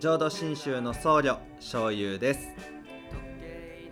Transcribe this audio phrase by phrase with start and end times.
[0.00, 2.48] 浄土真宗の僧侶醤油です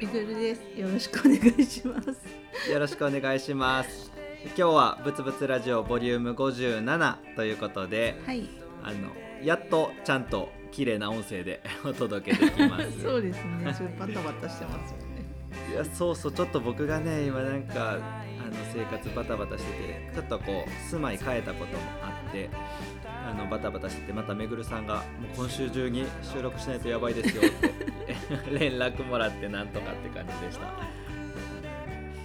[0.00, 0.62] みどるです。
[0.76, 2.70] よろしくお願いします。
[2.70, 4.12] よろしくお願いします
[4.46, 8.48] 今日はブツブツラジオボリューム57ということではい。
[8.84, 9.10] あの
[9.44, 13.74] やっとちゃんと綺麗な音声で お届けできますそうですね。
[13.76, 15.08] ちょっとバタバタしてますよね。
[15.72, 18.00] いやそうそうちょっと僕がね今なんかあの
[18.72, 22.48] 生活バタバタしててちょっとこう住まい変えたこともあって
[23.28, 27.74] あのバタバタしててまためぐるさんが「もう今週中に収録しないとやばいですよ」って
[28.58, 30.66] 連絡もらってなんとかって感じでした。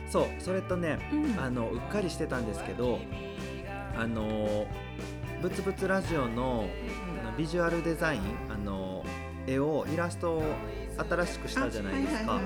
[0.10, 1.44] そうそれとねうん。
[1.44, 3.00] あのうっかりしてたんですけど
[3.98, 4.68] あの
[5.42, 6.70] ブツブツラジオの
[7.38, 9.04] ビジュアルデザインあの
[9.46, 10.44] 絵をイラストを
[11.10, 12.40] 新しくしたじゃないですか。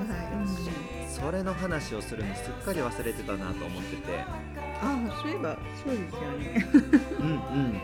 [1.07, 4.13] それの話をするのすっかり忘れてたなと思ってて。
[4.13, 6.67] うんあ、そういえばそうですよね。
[7.19, 7.81] うんうん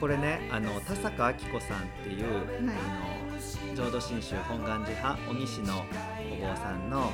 [0.00, 5.84] これねあの田坂明子さんっていう、あの浄土真宗本願寺派小木氏の
[6.32, 7.10] お坊さんの、はい。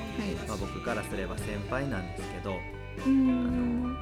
[0.49, 2.57] まあ、僕からすれば先輩なんですけど
[2.99, 3.97] うーん。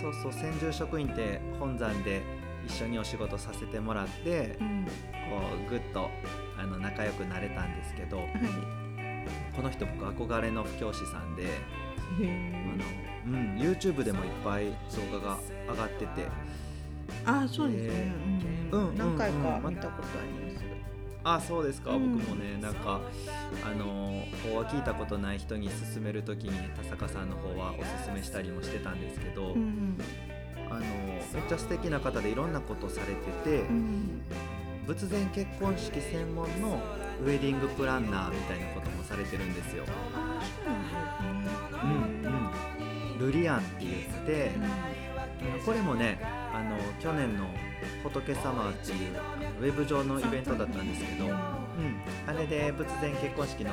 [0.00, 2.22] そうそう専従職員って本山で
[2.66, 4.84] 一緒にお仕事させてもらってうん。
[4.84, 4.90] こ
[5.66, 6.10] うぐっと
[6.58, 8.24] あの仲良くなれたんですけどは
[9.54, 11.48] この人僕憧れの布教師さんであ
[12.20, 12.26] え。
[13.26, 14.66] の、うん、YouTube でもいっぱい
[15.10, 15.38] 動画が
[15.70, 16.26] 上がってて
[17.24, 18.12] あ、そうですね。
[18.72, 18.98] ううんん。
[18.98, 20.64] 何回か見たことあります。
[21.22, 22.98] あそうですか、うん僕もねなんか
[23.62, 29.98] あの法は聞いたことない人に勧める時に田坂さんの方はおすすめしたりもしてたんですけど、うん。
[30.70, 34.22] あのめっちゃ素敵な方でいろんなことされてて、うん。
[34.86, 36.80] 仏前結婚式専門の
[37.22, 39.84] ウェディングプランナーみたいなこともされてるんですよ。
[41.84, 41.90] うん
[43.20, 44.52] うん、ルリアンって言って、
[45.64, 46.18] これもね
[46.52, 47.46] あの去年の
[48.02, 49.16] 仏様っていう
[49.60, 51.32] ウェブ上のイベントだったんですけど、うん、
[52.26, 53.70] あれで仏前結婚式の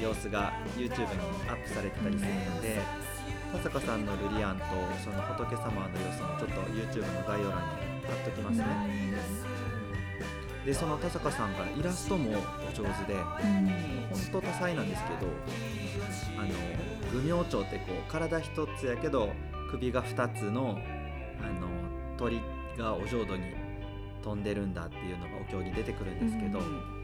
[0.00, 2.78] 様子が YouTube にアップされてたりするので
[3.52, 4.64] 田坂さんのルリアンと
[5.02, 7.66] その仏様の様子もちょっと YouTube の概要欄に
[8.06, 8.64] 貼っときますね。
[10.64, 12.34] でその田坂さんがイラストもお
[12.72, 14.00] 上手でうん。
[14.10, 15.26] 本当多彩なんですけど
[16.38, 16.48] あの
[17.12, 19.32] 愚明鳥ってこう体一つやけど
[19.70, 20.78] 首が2つの
[21.40, 21.68] あの
[22.18, 22.40] 鳥
[22.76, 23.44] がお浄土に
[24.22, 27.00] 飛んでるんだっていうのがお経に出てくるんですけど、うん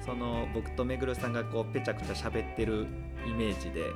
[0.00, 2.86] その僕とめぐるさんがこうぺちゃくちゃ喋ってる
[3.26, 3.90] イメージで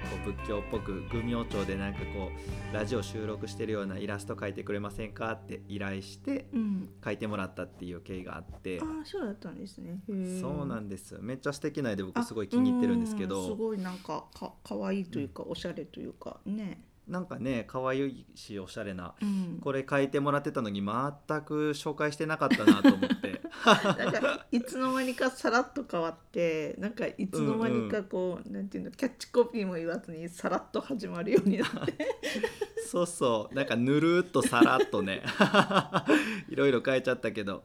[0.00, 2.30] こう仏教っぽく愚明鳥でなんかこ
[2.72, 6.88] うラジオ収録してるようなイラスト描いてくれませんかって依頼してうん。
[7.02, 8.80] 描いてもらったっていう経緯があって。
[8.80, 10.00] あ、そうだったんですね。
[10.40, 16.82] そうなんですめっちゃ素敵な絵で僕すごい気に入ってるんですけどすごいなんかか可愛いというか、おしゃれというかね。
[17.10, 19.14] なんかね可愛いしおしゃれな。
[19.20, 19.58] うん。
[19.60, 23.40] これ書いてもらってたのに全く紹介してなかったなと思って。
[23.98, 31.94] なんかいつの間にかさらっと変わってなんかいつの間にかこう、なんていうのキャッチコピーも言わずにさらっと始まるようになって。
[32.88, 33.54] そうそう。
[33.54, 35.22] なんかぬるっとさらっとね。
[36.48, 37.64] いろいろ変えちゃったけど。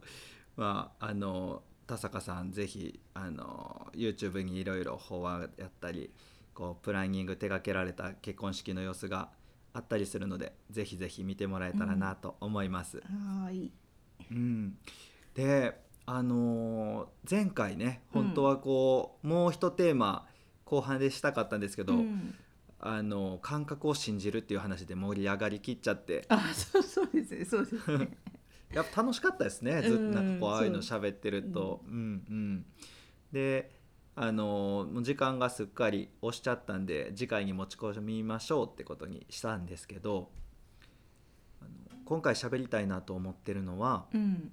[0.57, 6.11] まああの田坂さんぜひあの YouTube にいろいろ法話やったり
[6.55, 9.29] こうプランニング手掛けられた結婚式の様子が
[9.73, 12.97] あったりするのでぜひぜひ見てもらえたらなと思います。
[12.97, 13.71] はーい。
[14.31, 14.77] うん、
[15.35, 20.25] であのー前回ね本当はこう、もう一テーマ
[20.63, 22.35] 後半でしたかったんですけど、うん。
[22.79, 26.25] あの感覚を信じるっていう話で盛り上がりきっちゃって。
[26.29, 27.45] あそうそうですね。
[27.45, 28.17] そうですね。
[28.72, 29.81] やっぱ楽しかったですね。
[29.81, 31.81] ずっとうんなんかこうああいうの喋ってると。
[31.87, 31.93] うん
[32.29, 32.66] うん、
[33.31, 33.72] で
[34.17, 40.29] あのーもう時間がすっかり押しちゃったんで次回に持ち込みましょうってことにしたんですけど
[42.05, 44.51] 今回喋りたいなと思ってるのはうん。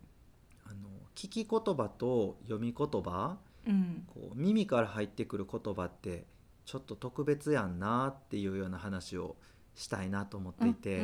[0.65, 4.05] あの聞き言葉と読み言葉うん。
[4.13, 6.25] こう耳から入ってくる言葉って
[6.65, 9.37] ちょっと特別やんなっていうような話を
[9.75, 11.03] したいなと思っていて、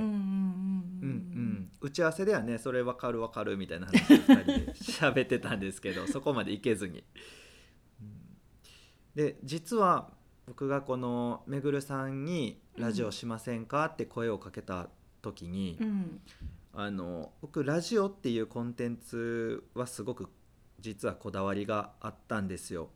[1.81, 7.05] 打ち合わせではねそれ分かる分かるみたいな話を2人で喋ってたんですけどそこまでいけずに。
[9.19, 10.11] うんで実は
[10.47, 14.88] 僕がこのめぐるさんに「ラジオしませんか?」って声をかけた
[15.20, 16.20] 時に、うん。
[16.73, 20.29] あの僕ラジオっていうコンテンツはすごく
[20.79, 22.91] 実はこだわりがあったんですよ。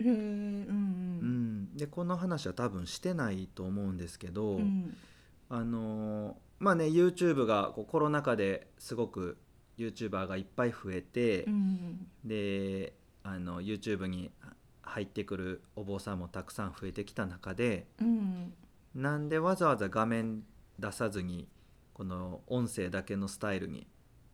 [0.00, 4.96] うんうん、でこの話は多分してないと思うんですけど、うんうん。
[5.48, 9.38] あのまあね YouTube がこうコロナ禍ですごく
[9.76, 12.08] YouTuber がいっぱい増えて、うん。
[12.24, 14.32] であの YouTube に
[14.88, 18.52] 入ってくるお坊さんもたくさん増えてきた中でうん。
[18.94, 20.42] なんでわざわざ画面
[20.78, 21.48] 出さずに
[21.94, 23.86] この音声だけのスタイルに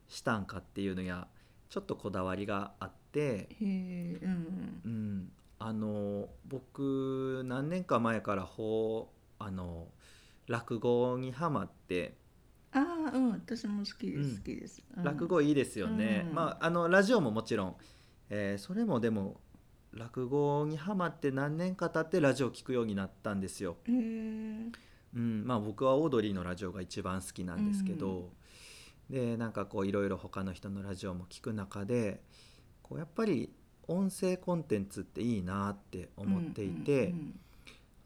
[0.09, 1.29] したんかっていうのや
[1.69, 4.81] ちょっとこだわりがあっって、うん。
[4.85, 9.87] うん、あの僕何年か前からほうあの
[10.49, 12.17] 落語にハマって
[12.73, 12.81] あ
[13.12, 13.31] あうん。
[13.31, 14.37] 私も好きです、うん。
[14.37, 15.05] 好きです、うん。
[15.05, 16.35] 落語いいですよね、うん。
[16.35, 17.77] まああのラジオももちろん、
[18.31, 19.41] えーそれもでも
[19.96, 23.76] 落語にハマって何年か経ってラジオ聞くようになったんですよ。
[23.87, 24.73] うん、
[25.44, 28.31] まあ僕はオードリーのラジオが一番好きなんですけど、
[29.08, 32.20] でなんかこういろいろ他の人のラジオも聞く中で
[32.82, 33.52] こうやっぱり
[33.87, 37.38] 音声コンテンツっていいなって思っていて、うん。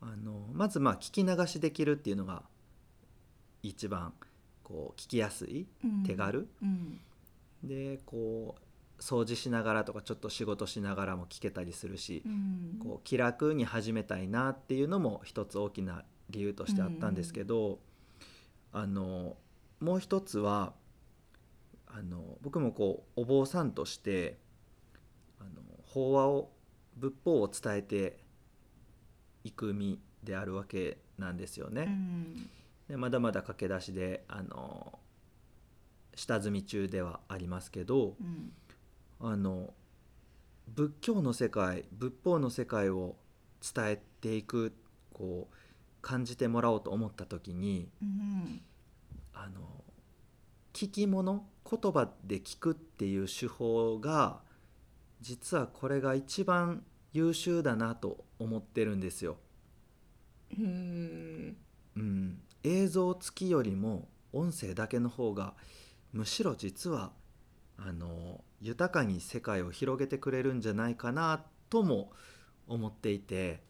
[0.01, 2.43] あのまずまあ聞き流しできるっていうのが
[3.63, 4.13] 一番
[4.63, 6.03] こう聞きやすいうん。
[6.05, 7.01] 手軽、うん。
[7.65, 8.63] でこう
[9.01, 12.79] 掃除しながらとかちょっと仕事しながらも聞けたりするし、うん。
[12.81, 17.79] こう気楽に始めたいなっていうのも一つ大きな理由としてあったんですけど、
[18.73, 19.37] あの
[19.81, 20.73] もう一つは
[21.87, 24.39] あの僕もこうお坊さんとして
[25.41, 26.51] あの法話を
[26.97, 28.19] 仏法を伝えて
[29.45, 31.85] いく身であるわけなんですよね。
[31.87, 32.51] うん。
[32.89, 34.99] でまだまだ駆け出しであの
[36.15, 38.53] 下積み中ではありますけど、うん
[39.21, 39.75] あの
[40.69, 43.17] 仏教の世界仏法の世界を
[43.75, 44.75] 伝えていく
[45.13, 45.55] こう
[46.01, 48.61] 感じてもらおうと思った時にうん
[49.35, 49.61] あの
[50.73, 54.41] 聞き物言葉で聞くっていう手法が
[55.21, 59.39] 実はこれが一番優秀だなと思ってるんですよ。
[60.51, 61.55] へえ
[61.97, 65.55] うん、映像付きよりも音声だけの方が
[66.13, 67.13] むしろ実は
[67.79, 72.13] あの豊かに世界を広げてくれるんじゃないかなとも
[72.67, 73.63] 思っていて、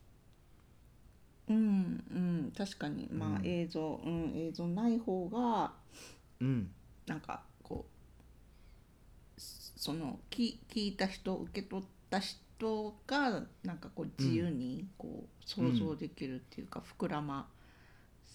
[1.48, 1.58] うんう
[2.18, 3.08] ん確かに。
[3.12, 5.72] まあうん映像うん映像ない方が
[6.40, 6.70] うん。
[7.06, 7.86] なんかこ
[9.36, 17.48] うその聞聞いた人受け取った人がなんかこう自由にこう想像できるっていうか、膨らま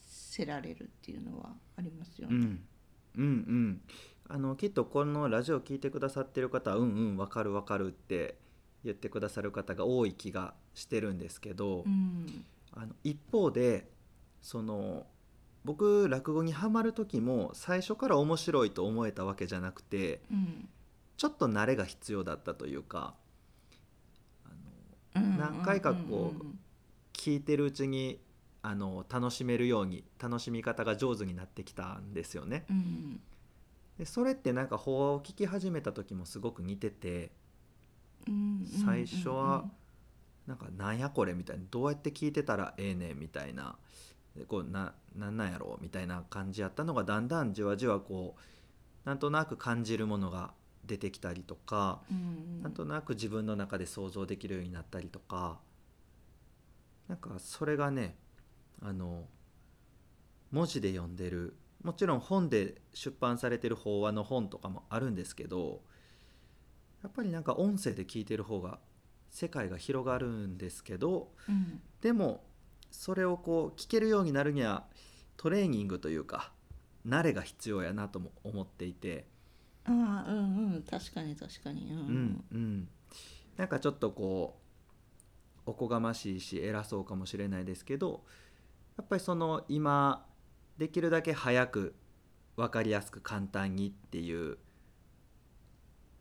[0.08, 2.36] せられるっていうのはありますよね。
[2.36, 2.64] うん、
[3.16, 3.82] うんうん
[4.30, 8.38] あのきっとこのラジオ聞いてくださってる方は「うんうんわかるわかる」って
[8.84, 12.46] 言ってくださる方が多い気がしてるんですけど、うん。
[12.76, 13.88] あの一方で
[14.42, 15.06] その
[15.64, 20.70] 僕落語にハマる時も最初から面白いと思えたわけじゃなくてうん。
[21.16, 23.14] ちょっと慣れが必要だったというか
[24.46, 25.38] あのうん。
[25.38, 26.46] 何回かこう
[27.14, 28.20] 聞いてるうちに
[28.64, 32.66] あの楽しめるように楽しみ方が上手になってきたんですよね。
[32.70, 33.22] うん
[33.98, 37.32] でそれってなんか法話を聞き始めた時もすごく似てて
[38.28, 39.66] うん最初は
[40.48, 43.76] なんかなんやこれみたいなどうやって聞いてたらええねんみたいな
[44.36, 50.52] でこうななんなんやろうみたいな感じやったのがだんだんじわじわこうなんとなく感じるものが
[50.86, 52.62] 出てきたりとかうん。
[52.64, 55.60] なんとなく自分の中で想像できるようになったりとか
[57.08, 58.16] なんかそれがね
[58.82, 59.26] あの
[60.52, 65.82] 文字で読んでるもちろん本で出版されてる法話の本とかもあるんですけど
[67.04, 68.80] やっぱりなんか音声で聞いてる方が
[69.30, 71.82] 世界が広がるんですけどうん。
[72.02, 72.44] でも
[72.92, 74.86] それをこう聞けるようになるには
[75.36, 76.52] トレーニングというか
[77.06, 79.26] 慣れが必要やなとも思っていて。
[79.86, 81.92] ああうんうん確かに確かに。
[81.92, 81.98] うん。
[81.98, 82.88] うんうん、
[83.58, 84.64] なんかちょっとこう
[85.66, 88.24] おこがましいし偉そうかもしれないですけど
[88.98, 90.26] やっぱりその今
[90.78, 91.96] できるだけ早く
[92.56, 94.58] 分かりやすく簡単にっていう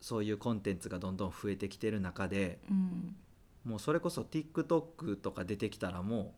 [0.01, 3.15] そういうコンテンツがどんどん増えてきてる中でうん。
[3.63, 6.35] もうそれこそ TikTok とか出てきたらも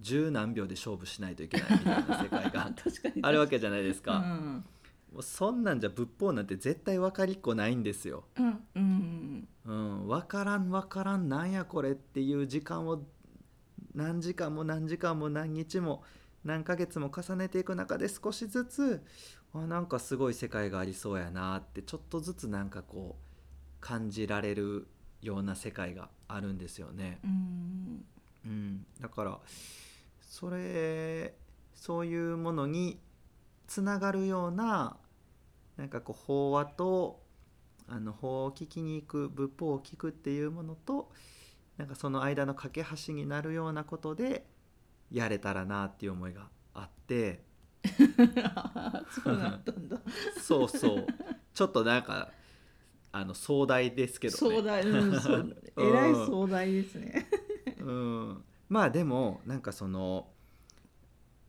[0.00, 2.70] う十何秒で勝負しないといけないみたいな世界が
[3.22, 4.18] あるわけじゃないですか。
[4.18, 4.64] うん
[5.12, 8.24] もうそんなんじゃ仏法なんて絶対分かりっこないんですよ。
[8.38, 9.48] うんうん。
[9.64, 13.02] うん、分からん分からんなんやこれっていう時間を
[13.94, 16.04] 何時間も何時間も何日も
[16.44, 19.04] 何ヶ月も重ねていく中で少しずつ
[19.52, 23.24] あなんかすごい世界がありそうやなってちょっとずつなんかこう
[23.80, 24.86] 感じられる
[25.22, 27.18] ような世界があるんですよね。
[27.24, 28.04] うん
[28.46, 29.38] うん、だから
[30.20, 31.34] それ
[31.74, 33.00] そういうものに
[33.66, 34.96] つながるような
[35.76, 37.22] なんかこう法話と
[37.88, 41.10] あの法を聞きに行く仏法を聞くっていうものと
[41.76, 44.46] なんかその間の架け橋になるようなことで
[45.10, 47.42] やれたらなっていう思いがあって。
[49.24, 50.00] そうなったんだ。
[50.40, 51.06] そうそう。
[51.54, 52.30] ちょっとなんか
[53.12, 54.56] あの壮大ですけどね。
[54.56, 54.82] 壮大。
[54.82, 55.56] うんそう。
[55.78, 57.28] えらい壮大ですね。
[57.80, 60.30] うん、まあでもなんかその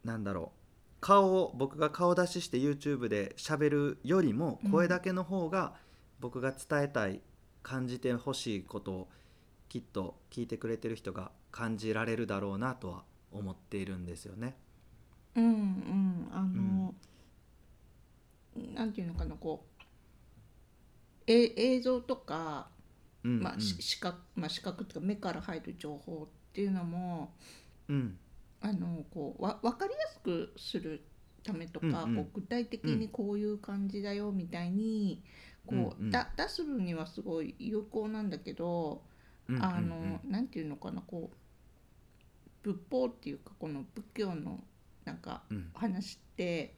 [0.03, 0.61] なんだろう。
[1.01, 4.71] 顔を僕が顔出しして YouTube で喋るよりもうん。
[4.71, 5.75] 声だけの方が
[6.19, 7.21] 僕が伝えたい
[7.63, 9.09] 感じてほしいことを
[9.67, 14.55] きっと聞いてくれてる人が感じられるだろうなとは思っているんですよね。
[15.35, 16.93] うんうんあの、
[18.75, 19.83] なんていうのかなこう
[21.27, 22.67] え映像とか、
[23.23, 27.33] うんまあし視覚まあ、視覚っていうか目から入る情報っていうのも
[27.87, 28.17] うん。
[28.63, 31.01] あのこうわ分かりやすくする
[31.43, 32.15] ためとか、うんうん。
[32.17, 35.23] こう具体的にこういう感じだよみたいに、
[35.65, 36.11] こううんうん。
[36.11, 39.01] だ出すにはすごい有効なんだけど、
[39.47, 39.63] うんうん。
[39.63, 41.35] あのなんていうのかなこう
[42.63, 44.63] 仏法っていうかこの仏教の
[45.05, 45.71] なんかうん。
[45.73, 46.75] 話って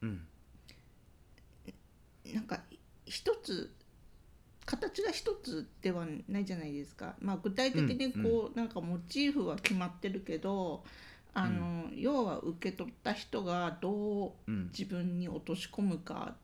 [0.00, 0.26] うん。
[2.32, 2.60] なんか
[3.04, 3.74] 一つ
[4.64, 10.84] 形が一つではないじゃないですか、まあ、具体的にこう、なんかモチーフは決まってるけど
[11.34, 16.36] あの、要は受け取った人がどううん自分に落とし込むか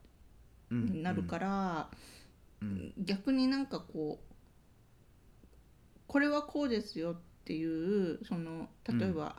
[0.70, 0.86] うん。
[0.86, 1.90] になるから、
[2.60, 2.92] うん。
[2.98, 4.28] 逆になんかこう
[6.06, 7.16] これはこうですよっ
[7.48, 9.36] ていうその例えば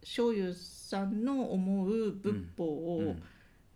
[0.00, 3.22] 醤油さんの思う仏法を、うん。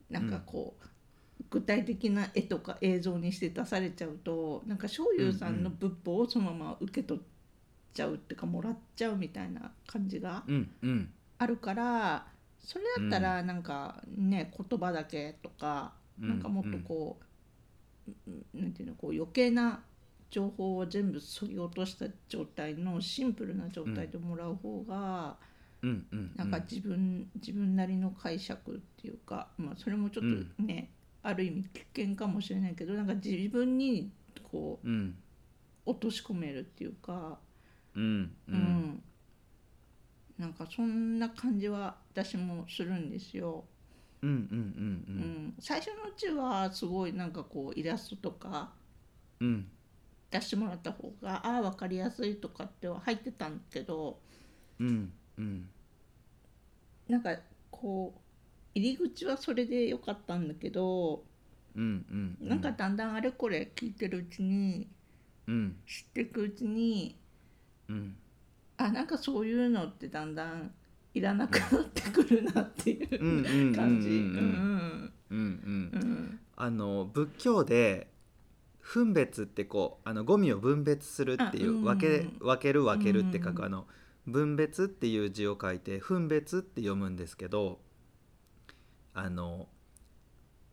[0.08, 7.22] なんかこう、具体的な絵とか映像にして出されちゃうとなんか醤油さんの仏法をそのまま受け取っ
[7.94, 10.44] ちゃうっていうかもらっちゃうみたいな感じが
[11.38, 12.26] あるから
[12.58, 16.28] それだったらなんかね、言葉だけとかうん。
[16.28, 17.18] なんかもっとこ
[18.26, 19.80] う、なんていうのこう余計な
[20.30, 25.36] 情報を全部そぎ落とした状態のシンプルな状態でもらう方が、
[25.82, 30.24] うんうんなんか自分自分なりの解釈っていうか、まあ、それもちょっ
[30.56, 30.90] とね、
[31.22, 34.10] ある意味危険かもしれないけどなんか自分に
[34.50, 35.16] こううん。
[35.86, 37.38] 落とし込めるっていうか、
[37.94, 38.02] うん
[38.48, 38.58] ううん。
[38.58, 39.02] ん
[40.38, 43.64] なんかそんな感じは私もするんですよ。
[44.22, 45.48] うんうんううん。
[45.48, 48.72] ん、最初のうちはすごいなんかこうイラストとか
[49.40, 49.68] うんうん
[50.30, 54.18] 出してもらった方がああ分かりやすいとかっては入ってたんだけど
[54.78, 55.68] うんうん。
[57.08, 57.36] なんか
[57.70, 58.20] こう
[58.74, 61.24] 入り口はそれで良かったんだけど、
[61.74, 64.88] うんうんなんかだんだんあれこれ聞いてるうちに
[65.46, 65.76] うん。
[65.86, 67.16] 知っていくうちに
[67.88, 68.16] うん。
[68.76, 70.72] あなんかそういうのってだんだん
[71.12, 73.72] いらなくなってくるなっていうんうんうんうん。
[73.72, 74.08] う感じ。
[74.08, 75.12] うん。
[75.30, 76.40] うんうんうん。
[76.56, 78.09] あの仏教で
[78.80, 83.86] 分別ってこうあのゴミを分別するっていあう分け分ける分けるって書うんくあの
[84.26, 87.80] 分別っていう字を書いて分別って読むんですけど
[89.14, 89.68] あの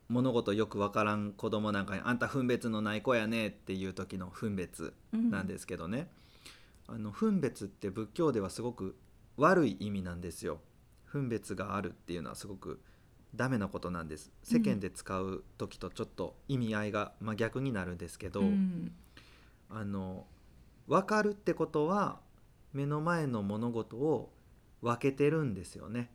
[0.09, 5.29] 物事よく分からん子供なんかに「あんた分別のない子やね」っていう時の分別うん。
[5.29, 6.09] なんですけどね、
[6.87, 8.95] あの分別って仏教ではすごく
[9.35, 10.61] 悪い意味なんですよ。
[11.05, 12.79] 分別があるっていうのはすごく
[13.35, 14.31] ダメなことなんです。
[14.43, 18.91] 世間で使う時とちょっと意味合いが真逆になるんですけど、うん。
[19.69, 20.25] あの
[20.87, 22.21] 分かるってことは
[22.71, 24.31] 目の前の物事を
[24.81, 26.09] 分けてるんですよね、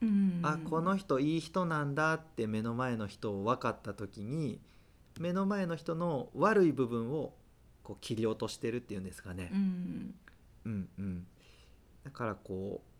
[0.00, 0.40] うん。
[0.44, 4.60] あこの人いい人なんだって目の前の人を分かった時に
[5.18, 7.34] 目の前の人の悪い部分を
[7.82, 10.14] こう切り落としてるっていうんですかね、うん。
[10.66, 11.26] うんうん、
[12.04, 12.93] だからこう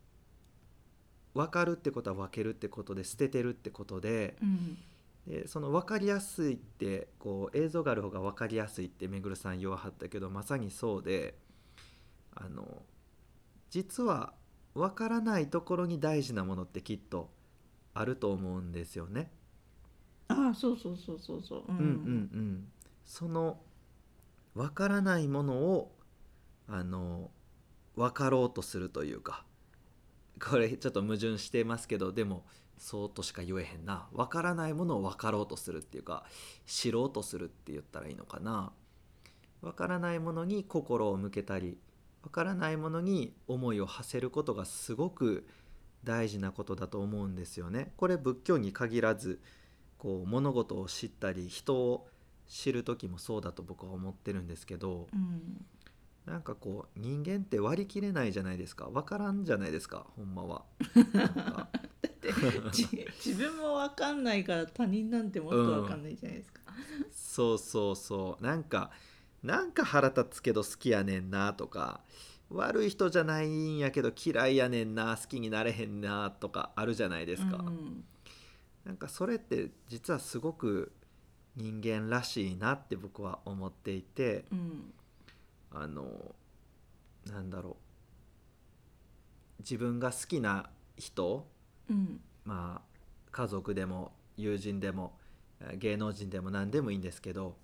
[1.34, 4.78] 分かるってことは分けるってことで捨ててるってことでうん
[5.26, 11.38] でその分かりやすいってこう映像がある方が分かりやすいってめぐるさん言わはったけどまさにそうで
[12.34, 12.82] あの
[13.70, 14.34] 実は
[14.74, 17.30] 分からないところに大事なものってきっと
[17.94, 19.30] あると思うんですよね。
[20.28, 21.64] ああそうそうそうそうそう。
[21.68, 22.68] うんうんうんうん、
[23.04, 23.60] その
[24.54, 25.96] 分からないものを
[26.66, 27.30] あの
[27.94, 29.44] 分かろうとするというか
[30.40, 32.44] これちょっと矛盾してますけどでも
[32.76, 34.08] そうとしか言えへんな。
[34.12, 36.24] 分からないものを分かろうとするっていうか
[36.66, 38.72] 知ろうとするって言ったらいいのかな。
[39.62, 41.78] 分からないものに心を向けたり
[42.22, 45.46] 分からないものに思いを馳せることがすごく
[46.04, 47.92] 大事なことだと思うんですよね。
[47.96, 49.40] これ仏教に限らず
[49.98, 52.08] こう物事を知ったり人を
[52.46, 55.64] 知る時もそうだと僕は思ってるんですけどうん。
[56.26, 60.64] なんかこう人間って割り切れないじゃないですか分からんじゃないですかほんまは。
[61.12, 61.68] なんか
[62.72, 62.88] じ
[63.24, 66.60] 自分も分かんないから他人なんてもっと分かんないじゃないですか。
[67.12, 68.90] そうそうそうなんか
[69.42, 72.00] なんか腹立つけど好きやねんなとか
[72.48, 77.56] 悪い人じゃないんやけど嫌いやねんな好きになれへんなとかあるじゃないですか。
[77.58, 78.04] うん
[78.84, 80.92] なんかそれって実はすごく
[81.56, 84.92] 人間らしいなって僕は思っていてうん
[85.74, 86.34] あの
[87.26, 87.76] なんだろ
[89.58, 89.62] う。
[89.62, 91.46] 自分が好きな人
[91.90, 92.20] うん。
[92.44, 92.98] まあ
[93.30, 95.18] 家族でも友人でも
[95.60, 97.56] えー芸能人でも何でもいいんですけど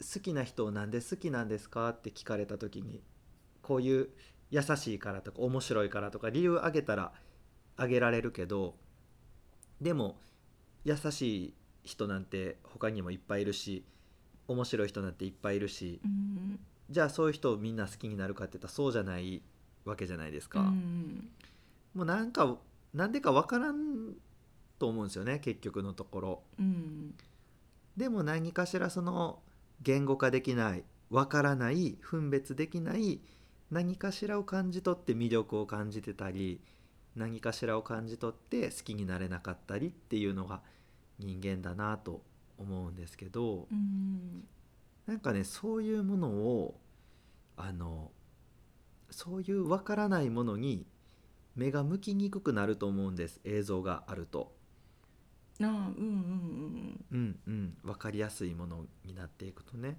[0.00, 3.02] 好きな人をなんで好きなんですかって聞かれた時に
[3.62, 4.08] こういう
[4.50, 7.12] 優しいからとか面白いからとか理由あげたら
[7.76, 8.74] あげられるけど
[9.80, 10.18] でも
[10.84, 11.54] 優しい
[11.84, 13.84] 人なんて他にもいっぱいいるし
[14.48, 16.58] 面白い人なんていっぱいいるしうん
[16.90, 19.42] じゃあそういう人をみんな好きになるかって言ったらそうじゃない
[19.84, 20.60] わけじゃないですか。
[20.60, 21.28] うん
[21.94, 22.56] もうなんか
[22.94, 24.14] なんでかわからん
[24.78, 26.42] と思うんですよね結局のところ。
[26.58, 27.14] うん
[27.96, 29.42] でも何かしらその
[29.82, 33.20] 言語化できないわからない分別できない
[33.70, 36.60] 何かしらを感じ取って魅力を感じてたり
[37.16, 40.62] 何かしらを感じ取って好きになれなかったりっていうのが
[41.18, 42.22] 人間だなと
[42.58, 44.44] 思うんですけどうん
[45.06, 46.80] なんかねそういうものを
[47.56, 48.10] あの
[49.10, 50.86] そういうわからないものに
[51.54, 54.52] 目が向きにくくなると思うんです映像があると。
[55.60, 59.98] あうんうんうんうん、分かりやすいものになっていくとね、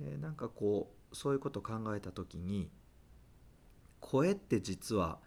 [0.00, 2.70] えーなんかこうそういうことを考えた時に
[4.00, 5.18] 声って実は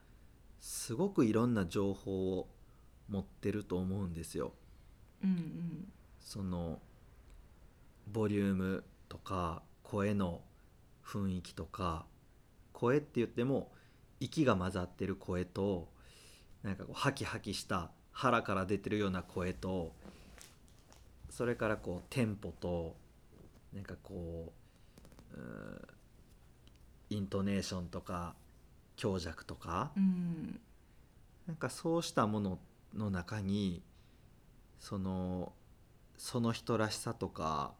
[0.60, 2.48] すごくいろんな情報を
[3.10, 4.54] 持ってると思うんですよ。
[5.24, 6.80] うんうんその
[8.12, 10.42] ボリュームとか声の
[11.06, 12.06] 雰囲気とか
[12.74, 13.72] 声って言っても
[14.20, 15.90] 息が混ざってる声と
[16.64, 19.94] なんかこうハキハキした腹から出てるような声と
[21.30, 22.96] それからこうテンポと
[23.74, 24.52] なんかこ
[25.34, 28.36] ううーイントネーションとか
[28.96, 30.60] 強弱とかうん。
[31.48, 32.60] なんかそうしたもの
[32.96, 33.82] の中に
[34.80, 35.54] その
[36.18, 37.74] その人らしさとか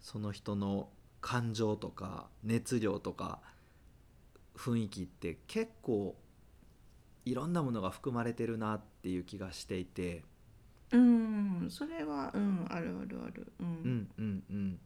[0.00, 0.88] その人の
[1.20, 3.40] 感情とか熱量とか
[4.56, 6.16] 雰囲気って結構
[7.24, 10.24] いろんなものが含まれてるなっていう気がしていて。
[10.90, 13.52] うんそれはうんあるあるある。
[13.60, 14.78] ううんんうんうん。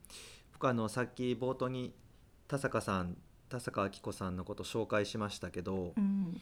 [0.52, 1.94] 僕あのさっき冒頭に
[2.48, 3.16] 田坂さん
[3.48, 6.40] 田坂明子さんのこと紹介しましたけどうん。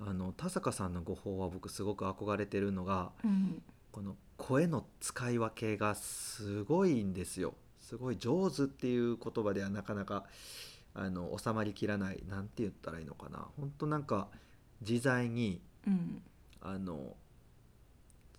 [0.00, 3.62] あの田坂さんの語法は僕すごく憧れてるのがうん。
[3.90, 10.24] この声の使い分けがすごいんですよすごい上手っていう言葉ではなかなか
[10.94, 13.46] あの収まりきらないなんて言ったらいいのかな。
[13.58, 14.28] 本当なんか
[14.80, 16.22] 自在にうん。
[16.66, 17.14] あの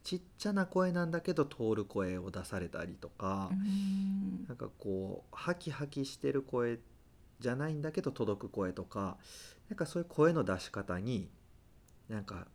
[0.03, 4.45] ちっちゃな声なんだけど通る声を出されたりとか、うん。
[4.47, 6.79] なんかこうハキハキしてる声
[7.39, 9.17] じゃないんだけど届く声とか
[9.69, 11.29] なんかそういう声の出し方に
[12.09, 12.47] なんか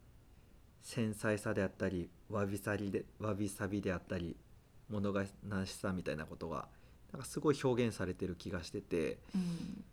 [0.83, 4.37] 繊細さであったりわびさりでわびさびであったり
[4.89, 6.69] 物悲しさみたいなことが
[7.13, 9.85] なんかすごい表現されてる気がしてて、うん。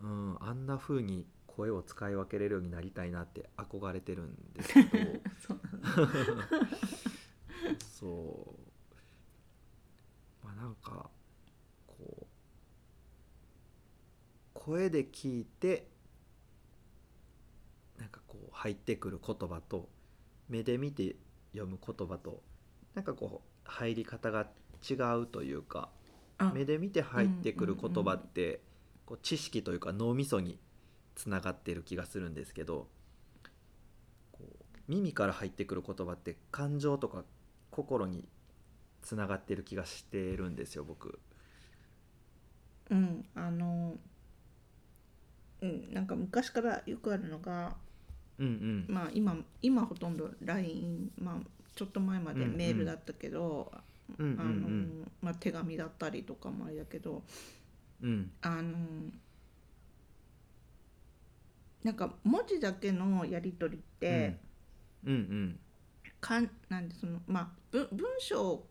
[0.00, 4.88] うん、あんな風に声を使い分けれるようになりたいなって憧れてるんですけど
[7.90, 8.54] そ
[10.44, 11.10] うまあなんか
[11.88, 12.26] こう
[14.54, 15.88] 声で聞いて
[17.98, 19.88] なんかこう入ってくる言葉と
[20.48, 21.16] 目で見て
[21.52, 22.40] 読む言葉と
[22.94, 24.46] なんかこう入り方が
[24.88, 25.97] 違うというかあ
[26.54, 28.60] 目で見て入ってくる言葉って
[29.06, 30.58] こう知識というか脳みそに
[31.14, 32.88] つながってる気がするんですけど
[34.86, 37.24] 耳から入ってくる言葉って感情とか
[37.70, 38.26] 心に
[39.02, 41.18] つながってる気がしてるんですよ僕。
[42.90, 43.96] うんあの
[45.60, 47.76] うんなんか昔からよくあるのが
[48.38, 51.36] うんうんまあ今今ほとんど LINE まあ
[51.74, 53.70] ちょっと前までメールだったけど、
[55.40, 57.22] 手紙だったりとかもあれだけど
[58.02, 58.10] うん。
[58.10, 58.72] うんあの
[61.84, 64.36] なんか文字だけのやり取りって、
[65.06, 65.12] うん。
[65.12, 65.58] うん
[66.20, 68.64] かんなんでそのまあ文文章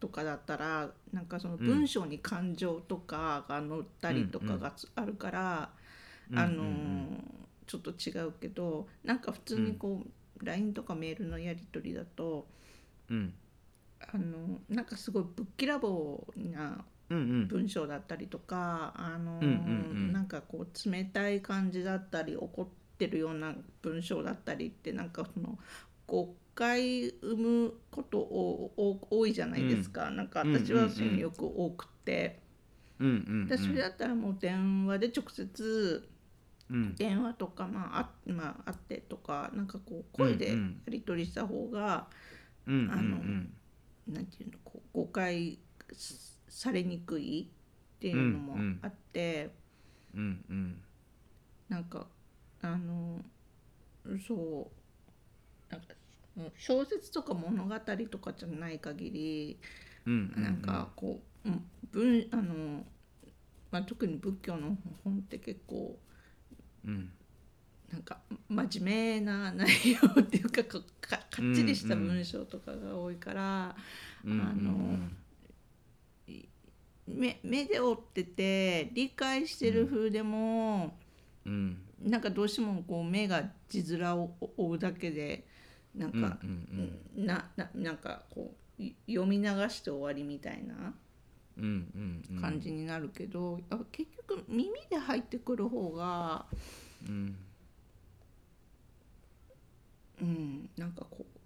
[0.00, 5.70] とかだったらなんかその文章に感情とかが載ったりとかがつあるから、
[6.30, 7.24] うんあのうん。
[7.68, 10.02] ちょっと違うけどなんか普通にこ
[10.40, 12.46] う、LINE とかメールのやり取りだと
[13.10, 13.34] うん
[14.00, 17.48] あのなんかすごいぶっきらぼうなうんうん。
[17.48, 19.48] 文章だったりとか、あのうんうんう
[20.10, 22.66] んなんかこう冷たい感じだったり怒っ
[22.98, 25.58] てるような文章だったりってなんかその
[26.06, 28.72] 誤解生むことを
[29.10, 32.40] お多いじゃないですか、なんか私はそういうのよく多くて、
[32.98, 33.10] うんう
[33.44, 36.08] んでそれだったらもう電話で直接
[36.70, 36.94] うん。
[36.96, 40.82] 電話とか、まああまあ、会ってとかなんかこう声でやうんうん。
[40.88, 42.06] り取りした方が、
[42.66, 42.90] うんうん。
[42.92, 43.18] あの
[44.08, 45.58] なんていうのこう誤解
[46.48, 47.50] されにくい
[47.96, 49.50] っていうのもあって、
[50.14, 50.82] うんうん。
[51.68, 52.06] なんか
[52.62, 53.20] あの
[54.26, 54.70] そ
[55.70, 55.86] うなんか
[56.56, 57.74] 小説とか物語
[58.10, 59.58] とかじゃない限り
[60.06, 60.42] うんうん。
[60.42, 62.84] なんかこう、うん、文あの、
[63.70, 65.98] まあ、特に仏教の本って結構
[66.86, 67.12] うん
[67.92, 73.76] なんか真面目な内容っていうかかかっちりした文章とかが多いから、
[74.24, 74.98] うんあの
[77.06, 80.98] 目目で追ってて理解してる風でも、
[81.46, 81.78] うん。
[82.02, 85.44] なんかどうしてもこう目が字面を追うだけで
[85.96, 86.38] なんうんうんか、
[87.16, 90.94] なななんかこうい読み流して終わりみたいな
[91.56, 91.66] うんう
[91.98, 92.40] んうん。
[92.40, 96.44] 感じになるけど、あ結局耳で入ってくる方が、
[97.08, 97.34] うん
[100.20, 101.38] うん、なんかこう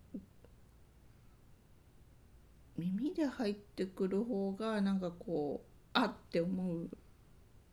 [2.79, 6.89] 耳で入ってくる方がなんかこうあって思う、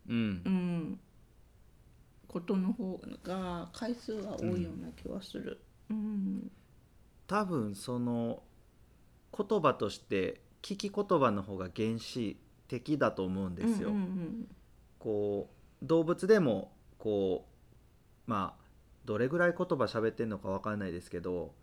[0.10, 0.42] うん。
[0.46, 1.00] うん、
[2.28, 5.60] ことの方が回数が多いような気はする。
[5.90, 6.52] うん。
[7.28, 8.44] 多分その
[9.36, 13.90] 言葉として聞き言葉の方が原始的だと思うんですよ。
[13.90, 14.48] うんうん。
[14.98, 15.50] こ
[15.82, 17.46] う動物でもこ
[18.28, 18.59] うまあ
[19.10, 21.56] どれぐらい言葉喋ってんのかわかんないですけど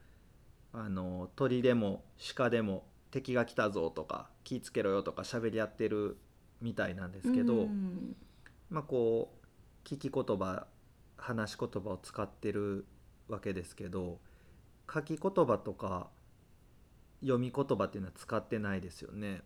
[0.72, 2.02] あの鳥でも
[2.34, 2.82] 鹿でも
[3.12, 6.16] 敵が来たぞとか気ぃつけろよとか喋り合ってる
[6.60, 8.16] みたいなんですけど、うん
[8.68, 10.66] まあこう聞き言葉
[11.16, 12.84] 話し言葉を使ってる
[13.28, 14.18] わけですけど
[14.92, 16.08] 書き言葉とか
[17.20, 19.42] 読み言葉っていうのは使ってないですよね。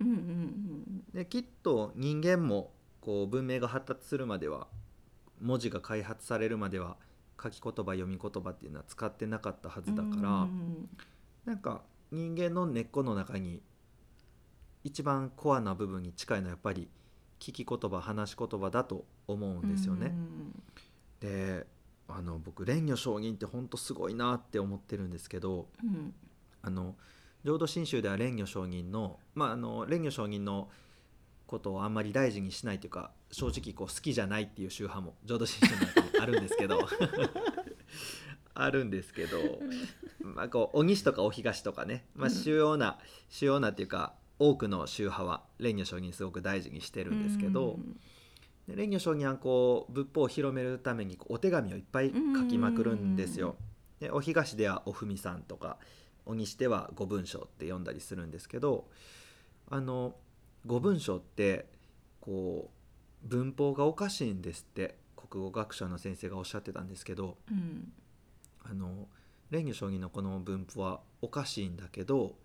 [0.00, 4.66] うんうんできっと人間もこう文明が発達するまでは
[5.40, 6.98] 文字が開発されるまでは
[7.40, 10.88] 書き言葉読み言葉っていうのは使ってなかったはずだから、うん
[11.44, 13.62] なんか人間の根っこの中に
[14.84, 16.88] 一番コアな部分に近いのはやっぱり
[17.40, 20.14] 聞き言葉話し言葉だと思うんですよね。
[21.20, 21.66] で
[22.06, 26.14] あの僕蓮如上人って本当すごいなって思ってるんですけどうん。
[26.60, 26.96] あの
[27.44, 30.68] 浄土真宗では蓮如上人のまああの蓮如上人の
[31.48, 36.78] ことをあんまり大事にしないというか正直こう好きじゃないっていう宗派も浄土真宗のあるんですけど
[38.58, 39.38] あるんですけど、
[40.20, 42.98] まあ、こう鬼師とかお東とかね、まあ、主要な、
[43.30, 47.78] 主要なっていうか多くの宗派は蓮如上人すごく大事にしてるんですけど、
[48.66, 53.56] で蓮如上人はこう仏法を広めるためにこうお手紙をいっぱい書きまくるんですよ。
[54.00, 55.78] でお東ではおふみさんとか
[56.26, 58.88] お西では御文章って読んだりするんですけど
[59.70, 60.14] あの
[60.68, 61.66] 御文章って
[62.20, 62.70] こ
[63.24, 67.92] う文法がおかしいんですって国語学者の先生がおっしゃってたんですけどうん。
[68.64, 69.08] あの
[69.50, 72.36] 蓮如上人のこの文法はおかしいんだけど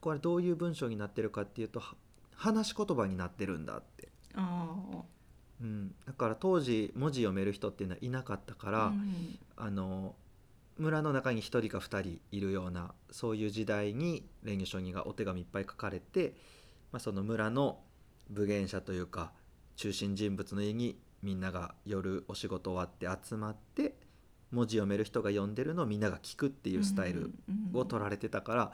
[0.00, 1.94] これどういう文章になってるかっていうとは
[2.36, 4.08] 話し言葉になってるんだって。
[4.34, 5.02] あ
[5.60, 9.38] うん、だから当時文字読める人っていうのはいなかったから、あうん。
[9.56, 10.14] あの
[10.78, 16.34] 村の中に1人か2人いるようなそういう時代に蓮如上人がお手紙いっぱい書かれて、
[16.92, 17.80] まあ、その村の
[18.30, 19.32] 武芸者というか
[19.76, 23.94] 中心人物の家にみんなが夜お仕事終わって集まって
[24.50, 27.32] 文字読める人が読んでるのをみんなが聞くっていうスタイル
[27.72, 28.72] を取られてたから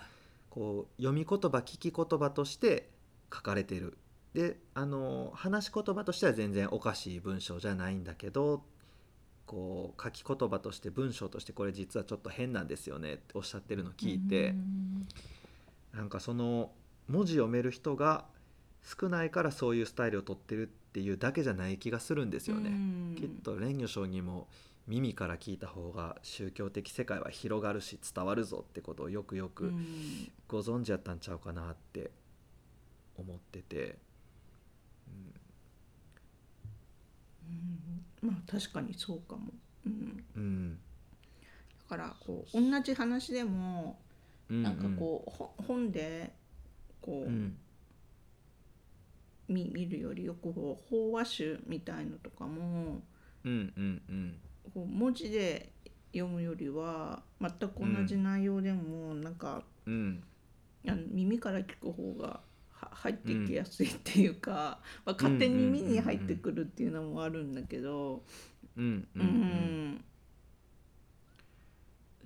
[0.48, 2.88] こう読み言葉聞き言葉として
[3.32, 3.98] 書かれてる。
[4.32, 8.64] であの話し言葉としては全然おかしい文章じゃないんだけど
[9.46, 15.08] こう書き言葉として文章としてこれ実はちょっと変なんですよねっておっしゃってるのを聞いて、うん
[15.96, 16.72] なんかその
[17.08, 18.24] 文字読める人が
[18.82, 22.70] 少ないからそういうスタイルを取ってるっていうだけじゃない気がするんですよね。
[22.70, 23.16] うん。
[23.18, 24.48] きっと蓮如上人も
[24.86, 30.30] 耳から聞いた方が宗教的世界は広がるし伝わるぞってことをよくようくん。
[30.48, 32.10] ご存知やったんちゃうかなって
[33.16, 33.96] 思ってて、
[38.22, 38.28] うん。
[38.30, 39.52] まあ確かにそうかも、
[39.86, 39.92] うん、
[40.36, 40.42] うん。
[40.42, 40.78] うん
[41.88, 44.00] だからこう同じ話でも
[44.50, 46.32] うん、なんかこう、ほ本で
[47.06, 47.56] こう、うん。
[49.48, 53.00] 見見るよりよくこう法話集みたいのとかも
[53.44, 54.36] うんうんうん。
[54.74, 55.70] こう文字で
[56.12, 60.22] 読むよりは全く同じ内容でもなんか、うん。
[60.88, 62.40] あの耳から聞く方が
[62.70, 68.22] は入ってきやすいっていうか、まあ、勝手に耳に入ってくるっていうのもあるんだけど
[68.76, 69.26] うんううん。
[69.94, 70.04] ん。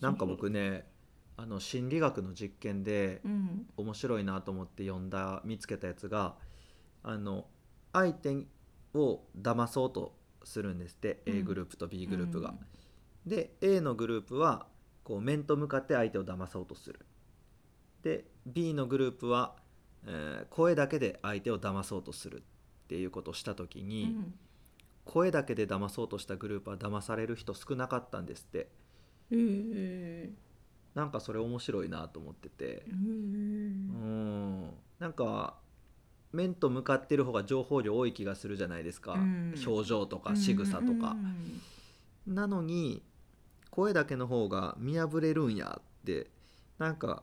[0.01, 0.90] なんか僕ね
[1.43, 6.35] あの心理学の実験でうん面白いなと思って読んだ見つけたやつが
[7.03, 7.47] あの
[7.95, 8.47] 相手
[8.93, 12.55] を騙そうとするんですって、うん A グループと B グループが。
[13.27, 14.67] で A のグループは
[15.03, 17.01] こう面と向かって相手を騙そうとする。
[18.03, 19.57] で B のグループは、
[20.05, 22.43] えー声だけで相手を騙そうとするっ
[22.89, 24.35] ていうことをした時うに、ん
[25.07, 28.59] 声だけで騙そうとしたグループは騙される人少なかったんですって。
[28.59, 28.69] へ
[29.33, 30.33] え
[30.95, 32.85] なんかそれ面白いなと思ってて。
[32.89, 32.91] う。
[32.93, 34.71] うんん。
[34.99, 35.59] なんか
[36.33, 39.55] 面と向かってる方が情報量多い気がするじゃないですか、うん。
[39.67, 41.17] 表情とか仕草とか。
[42.27, 42.35] う、ん。
[42.35, 43.03] なのに
[43.71, 46.29] 声だけの方が見破れるんやって
[46.79, 47.23] なんか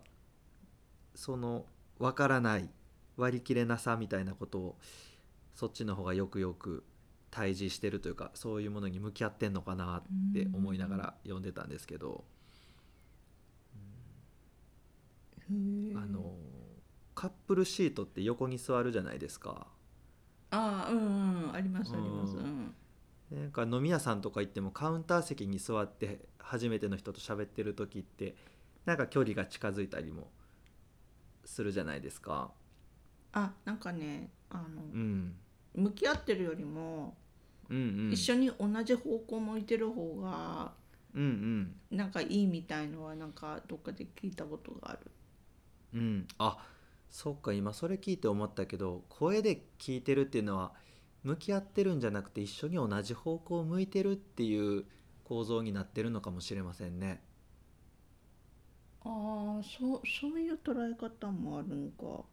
[1.14, 1.66] その
[2.00, 2.70] 分からない
[3.18, 4.76] 割り切れなさみたいなことを
[5.56, 6.84] そっちの方がよくよく
[7.32, 12.24] 対峙してるというかそういうものに向き合ってんのかなって思いながら読んでたんですけど、
[15.50, 16.36] あの
[17.16, 19.68] カップルシートって横に座るじゃないですか。
[20.52, 22.76] あーうんうんありますありますううん。
[23.32, 28.36] なんか飲み屋さんとか行ってもカウンター席に座って初めての人と喋ってる時って
[28.86, 30.30] なんか距離が近づいたりも
[31.44, 32.52] するじゃないですか。
[33.34, 35.36] あなんかねあのうん、
[35.76, 37.16] 向き合ってるよりも
[37.70, 37.80] うんう
[38.10, 38.12] ん。
[38.14, 40.72] 一緒に同じ方向向いてる方が
[41.14, 41.76] うん。
[41.92, 45.00] なんかいいみたいのはなんかどっかで聞いたことがある
[45.94, 46.00] うん。
[46.00, 46.58] うんあ
[47.10, 50.74] そっか今それ聞いて思ったけど声で聞いてるっていうのは
[51.24, 54.86] 向き合ってるんじゃなくて一緒に同じ方向を向いてるっていう
[55.24, 57.24] 構造になってるのかもしれませんね。
[59.04, 62.24] ああそうそういう捉え方もあるんか。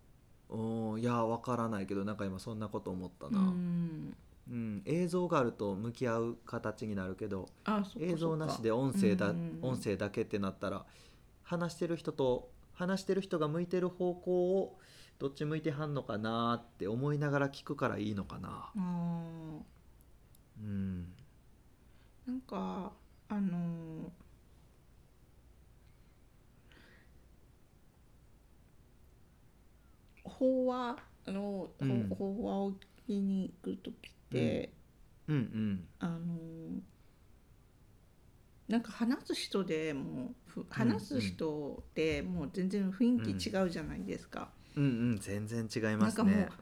[0.51, 4.17] おーいやわからないけどなんか今そんなこと思ったうな、ん。
[4.51, 9.71] うん、映像があると向き合う形になるけどあそっか映像なしで音声だ、うんうんうん。
[9.71, 10.85] 音声だけってなったら
[11.43, 14.79] 話してる人と話してる人が向いてる方向を
[15.19, 18.75] どっち向いてはんのかなって思いながら聞くからいいのかな。
[20.59, 21.15] うん。
[22.27, 22.93] なんか
[23.29, 24.25] あのー
[30.25, 32.09] 法話の、うん。
[32.11, 34.75] 法話を聞きに行く時って、
[35.29, 35.89] うんうん。
[35.99, 36.94] あのー
[38.69, 44.49] なんか話す人でもうふ話す人でもう全然雰囲気違うじゃないですか。
[44.77, 45.19] うんうん。
[45.19, 46.57] 全然違いますなんねか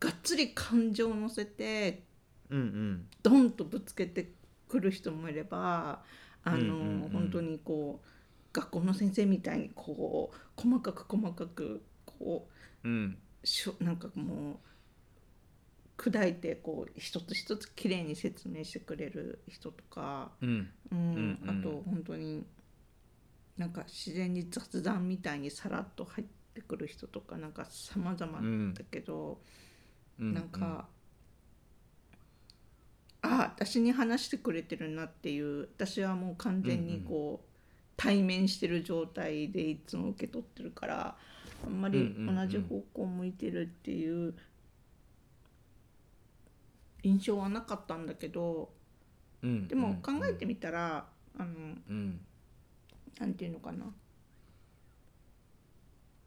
[0.00, 2.04] がっつり感情を乗せて
[2.48, 3.06] うんうん。
[3.22, 4.32] ドンとぶつけて
[4.68, 6.02] くる人もいれば
[6.44, 7.10] あの、うんうんうん。
[7.10, 8.06] 本当にこう
[8.52, 12.48] 学校の先生みたいにこう細かく細かくこ
[12.84, 13.18] ううん。
[13.44, 14.69] しょなんかもう
[16.00, 20.70] 砕いてこう一つ一つきれいに説明してくれる人とか、うん。
[20.90, 21.60] うんうんうん。
[21.60, 22.46] あと本当に
[23.58, 29.38] なんか自然に雑談みたいにさらっと入ってくる人とかなんか様々だけど。
[30.18, 30.34] うん。
[30.34, 30.86] なんか、
[33.22, 37.46] あ私に話してくれてるなっていう私はもう完全にこう、
[37.96, 41.16] 対面してる状態でいつも受け取ってるから
[41.66, 42.36] あんまりうんうんうん。
[42.36, 44.34] 同じ方向向いてるっていう
[47.02, 48.70] 印象はなかったんだけど
[49.42, 49.68] うん。
[49.68, 51.06] でも考えてみたら、
[51.38, 51.46] あの
[51.88, 52.20] うん。
[53.18, 53.86] なんていうのかな。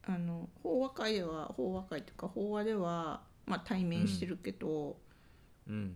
[0.05, 4.97] あの法話会では法話会というか法話では、まあ、対面してるけど、
[5.67, 5.95] うん。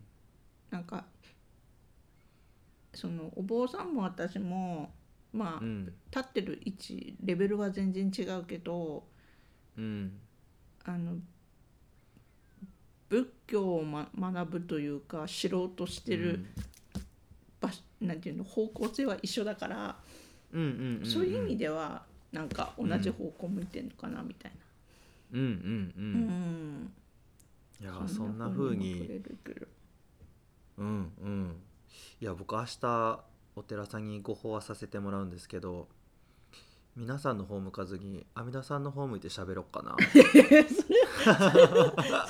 [0.70, 1.06] なんか
[2.94, 4.92] そのお坊さんも私も
[5.34, 5.86] まあ、うん。
[5.86, 9.04] 立ってる位置レベルは全然違うけど
[9.78, 10.20] うん。
[10.86, 11.18] あの
[13.10, 16.46] 仏教を、ま、学ぶというか知ろうとしてる
[17.60, 19.96] 場所、なんていうの方向性は一緒だから、
[20.54, 24.52] うんうんうんうんそういう意味ではなんか同じ方向向いてんのかなみたい
[25.34, 26.20] うんうんうな。
[26.20, 26.84] うん。
[26.84, 26.94] ん
[27.82, 29.22] いやそんな風風に
[30.78, 31.56] うんうん。
[32.22, 33.24] いや僕明日
[33.56, 35.88] お寺さんにご法話させてもらうんですけど
[36.98, 39.96] 皆さんの方向かずに阿弥陀さんの方向いて喋ろっかな。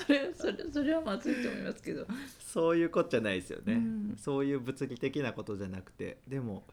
[0.06, 2.06] それそれそれはまずいと思いますけど。
[2.42, 4.16] そういうことじゃないですよね、うん。
[4.18, 6.18] そういう物理的なことじゃなくて。
[6.28, 6.66] でも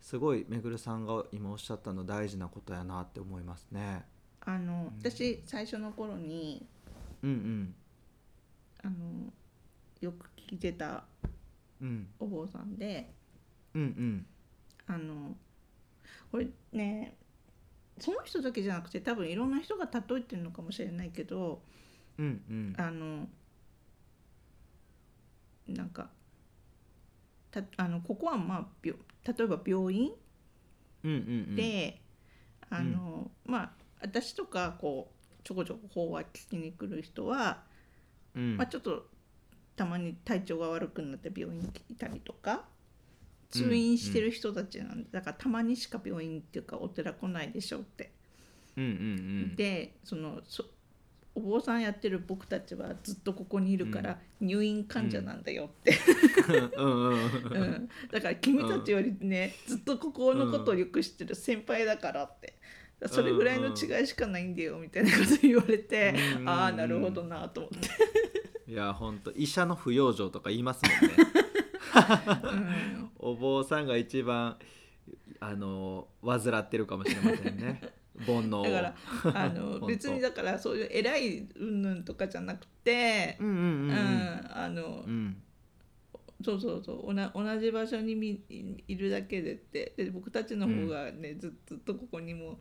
[0.00, 4.04] すごいめぐるさんが今おっしゃったの大事なことやなって思いますね。
[4.40, 6.66] あの私最初の頃に
[7.22, 7.74] うんうん。
[8.82, 9.32] あの
[10.00, 11.04] よく聞いてた
[11.80, 12.08] うん。
[12.18, 13.14] お坊さんで
[13.72, 14.26] うんうん。
[14.88, 15.36] あの
[16.32, 17.16] これね
[17.98, 21.62] その人だけじゃなくて多分いろんな人が例えてるのかもしれないけど
[22.18, 22.74] うんうん。
[22.78, 23.28] あの
[25.68, 26.08] なんか
[27.50, 30.12] たあのここはまあ病例えば病院
[31.04, 31.56] うんうんうん。
[31.56, 32.00] で、
[32.70, 37.62] あのまあ私とかこうちょこちょこ法話聞きに来る人は、
[38.34, 38.56] うん。
[38.56, 39.06] まあ、ちょっと
[39.76, 42.64] たまに体調が悪くなって病院に来たりとか
[43.50, 48.12] 通院してる人たちなんで、だからたまにしか病院っていうかお寺来ないでしょって。
[48.76, 48.92] うんうんう
[49.52, 49.56] ん。
[49.56, 50.64] でそのそ
[51.34, 55.94] お坊さんやってる僕たちはずっとここにいるから入院患者なんだよって、
[56.76, 56.86] うん。
[56.86, 57.08] うん。
[57.08, 57.22] うん。
[57.52, 57.88] うん。
[58.10, 62.54] だから君たちよりねずっとここのことをよく知ってる先輩だからって。
[63.08, 66.40] それぐらいの違いしかないんだよみたいなこと言われて、うん。
[66.40, 67.72] うんああなるほどなと思っ
[68.66, 71.16] て、いやほんと医者の不養生とか言いますもんね。
[71.40, 71.45] うん
[73.18, 74.56] お坊さんが一番
[75.40, 77.80] あの患ってるかもしれませんね。
[78.24, 78.62] 煩悩を。
[78.62, 78.94] だか
[79.30, 85.42] らあの 別にだからそういう偉い云々とかじゃなくて、うんうんうんううんんあのうん。
[86.44, 87.14] そうそうそう。
[87.14, 89.94] 同じ場所にみいいるだけでって。
[89.96, 92.60] で僕たちの方がね、ずずっとここにも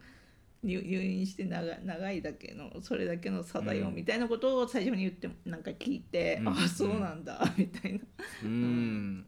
[0.66, 3.96] 入入院して長長いだけのそれだけの差だようん。
[3.96, 6.48] みたいなことを最初に言ってなんか聞いて、うん。
[6.50, 8.00] ああそうなんだ みたいな、
[8.44, 9.26] うん。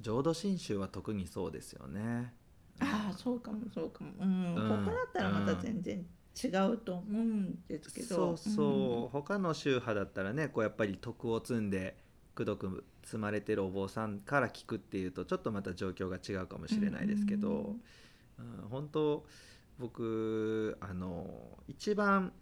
[0.00, 2.32] 浄土真宗は特にそうですよね。
[2.80, 4.84] ああそうかもそうかも、うんうん。
[4.84, 6.06] 他だったらまた全然
[6.40, 8.36] 違うと思うんですけど。
[8.36, 11.96] そうそう、他の宗派だったらねこうやっぱり徳を積んで
[12.34, 17.76] 功徳積まれてるお坊さんから聞くっていうとちょっとまた状況が違うかもしれないですけど、
[18.38, 18.68] うん。
[18.70, 19.26] 本当
[19.78, 22.32] 僕あの一番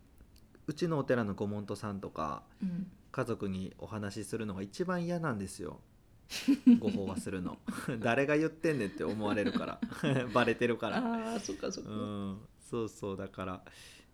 [0.66, 2.68] うちのお寺のご門徒さんとかうん。
[2.68, 5.80] うん家族にお話しするのが一番嫌なんですよ。
[6.78, 7.56] ご法話するの。
[7.98, 9.80] 誰が言ってんねんって思われるから。
[10.34, 10.98] バレてるから。
[10.98, 12.40] ああそっかそっか、うん。
[12.60, 13.64] そうそうだから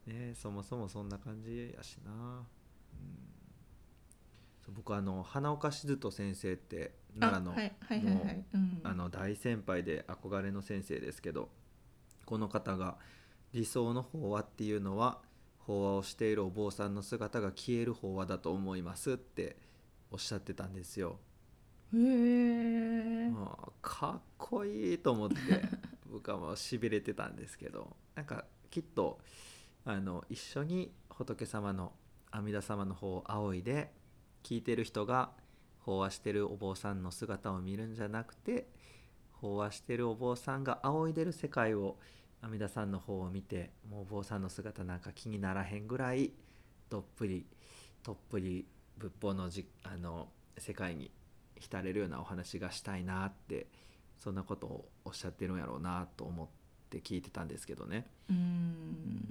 [0.07, 2.47] ねそもそもそんな感じやしな、
[4.69, 11.51] うん、僕あの花岡静人先生って奈良の大先輩で憧れの先生ですけど
[12.25, 12.97] この方が
[13.53, 15.19] 理想の法話っていうのは
[15.59, 19.57] 法話をしているお坊さんの姿が消える法話だと思いますって
[20.11, 21.19] おっしゃってたんですよ。
[21.95, 25.37] へえまあかっこいいと思って
[26.11, 29.21] 僕はもうしびれてたんですけどなんかきっと
[29.85, 31.93] あの一緒に仏様の
[32.31, 33.93] 阿弥陀様の方を仰いで
[34.43, 35.33] 聞いてる人が
[35.81, 38.69] 法話してるお坊さんの姿を見るんじゃなくて
[39.43, 41.97] 法話してるお坊さんが仰いでる世界を
[42.41, 46.33] 阿弥陀さんの方を見てもうお坊さんの姿なんか気にならへんぐらい
[46.89, 47.45] どっぷり
[48.03, 48.67] どっぷり
[48.99, 50.29] 仏法のじあの
[50.59, 51.11] 世界に
[51.59, 53.67] 浸れるようなお話がしたいなって
[54.19, 56.49] そんなことをおっしゃってるんやろうなと思っ
[56.91, 58.07] て聞いてたんですけどね。
[58.31, 59.25] ううんん。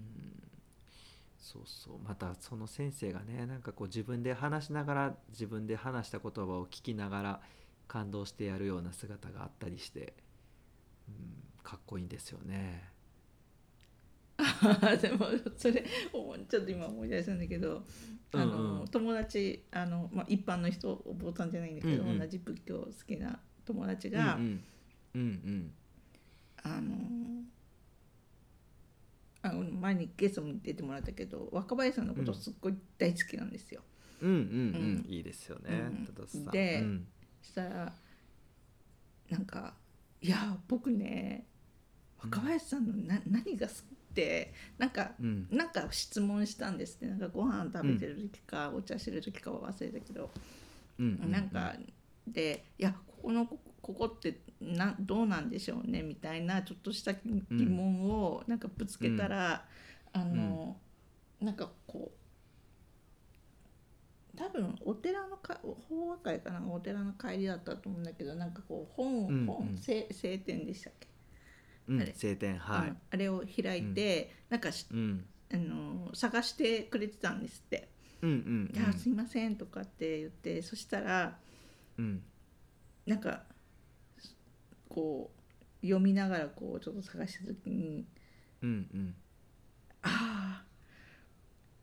[1.37, 1.93] そうそう。
[2.07, 7.41] またその先生がねなんかこう自分で話しながら自分で話した言葉を聞きながら
[7.91, 10.13] 感動してやるような姿があったりして、
[11.09, 11.13] うん、
[11.61, 12.89] かっこいいんですよね。
[15.01, 15.25] でも
[15.57, 17.83] それおちょっと今思い出したんだけど
[18.31, 18.79] あの、うん。
[18.79, 22.19] うん友達あの、まあ、一般の人お坊さんじゃないんだけど、うんうん。
[22.19, 24.63] 同じ仏教好きな友達うんが、うん
[25.13, 25.73] うん。
[26.63, 26.95] あの
[29.41, 33.81] あの前にゲストに出てもらったけど若林さんのことすっごい大好きなんですよ。
[34.21, 34.45] うんうんうん。
[35.07, 35.11] うん。
[35.11, 35.91] いいですよね。
[36.33, 36.45] うん。
[36.51, 37.07] でうん
[37.41, 37.93] したら
[39.29, 39.73] なんか
[40.21, 41.45] 「いや僕ね
[42.23, 45.47] 若林さんのな何が好きってなんかうん。
[45.49, 47.07] なんか質問したんですって。
[47.07, 50.29] なんかご飯食べてる時か、お茶してる時かは忘れたけど、
[50.99, 51.75] うんうんなんか
[52.27, 59.65] で「いやここのこここってなどうなんでしょうね」みたいなちょっとした疑問をなんかぶつけたら、
[60.13, 60.77] あの、
[61.39, 62.20] なんかこう
[64.41, 69.45] 多分お寺のか法話会かなお寺の帰りだったと思うんだけどなんかこう本を、うんうん。
[69.45, 71.07] 本聖聖典でしたっけ、
[71.87, 72.13] うんあれ。
[72.15, 72.93] 晴天はうんい。
[73.11, 75.25] あれを開いて、なんかしうん。
[75.53, 77.89] あの探してくれてたんですって。
[78.23, 81.37] うんうん「いやすいません」とかって言ってそしたら
[81.99, 82.23] うん。
[83.05, 83.43] なんか
[84.89, 85.31] こ
[85.81, 88.07] う読みながらこうちょっと探した時に
[88.61, 89.15] うんうん。
[90.01, 90.70] ああ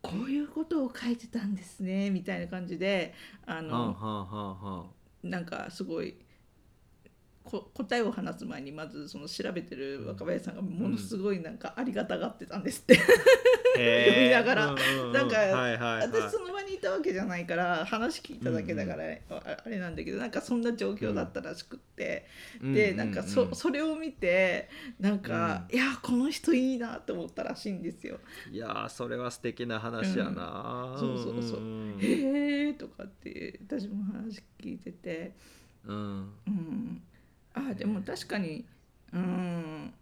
[0.09, 3.13] こういうことを書いてたんですねみたいな感じで
[3.47, 4.27] あはあはのあは
[4.63, 4.85] あは
[5.23, 6.19] なんかすごいこ
[7.49, 12.99] 答えを話す前にまずその調べてる若林さんがものすごいなんかありがたがってたんですって。
[13.79, 14.67] 読みながら。
[14.67, 16.09] うんうんうんなんかはいはいはい。
[16.09, 22.27] 私その場にいたわけじゃないから話聞いただけだから、ああれなんだけどなんかそんな状況だったらしくって、
[22.63, 24.69] でなんかそそれを見て
[25.01, 28.19] なんか、いやこの人いいなって思ったらしいんですよ。
[28.51, 30.99] いやーそれは素敵な話やな、うん。
[30.99, 31.61] そうそうそう。
[31.61, 35.33] んんへえとかって私も話聞いてて、
[35.87, 36.33] うん。
[36.47, 37.03] うん、
[37.55, 38.67] あでも確かに
[39.13, 39.95] うん。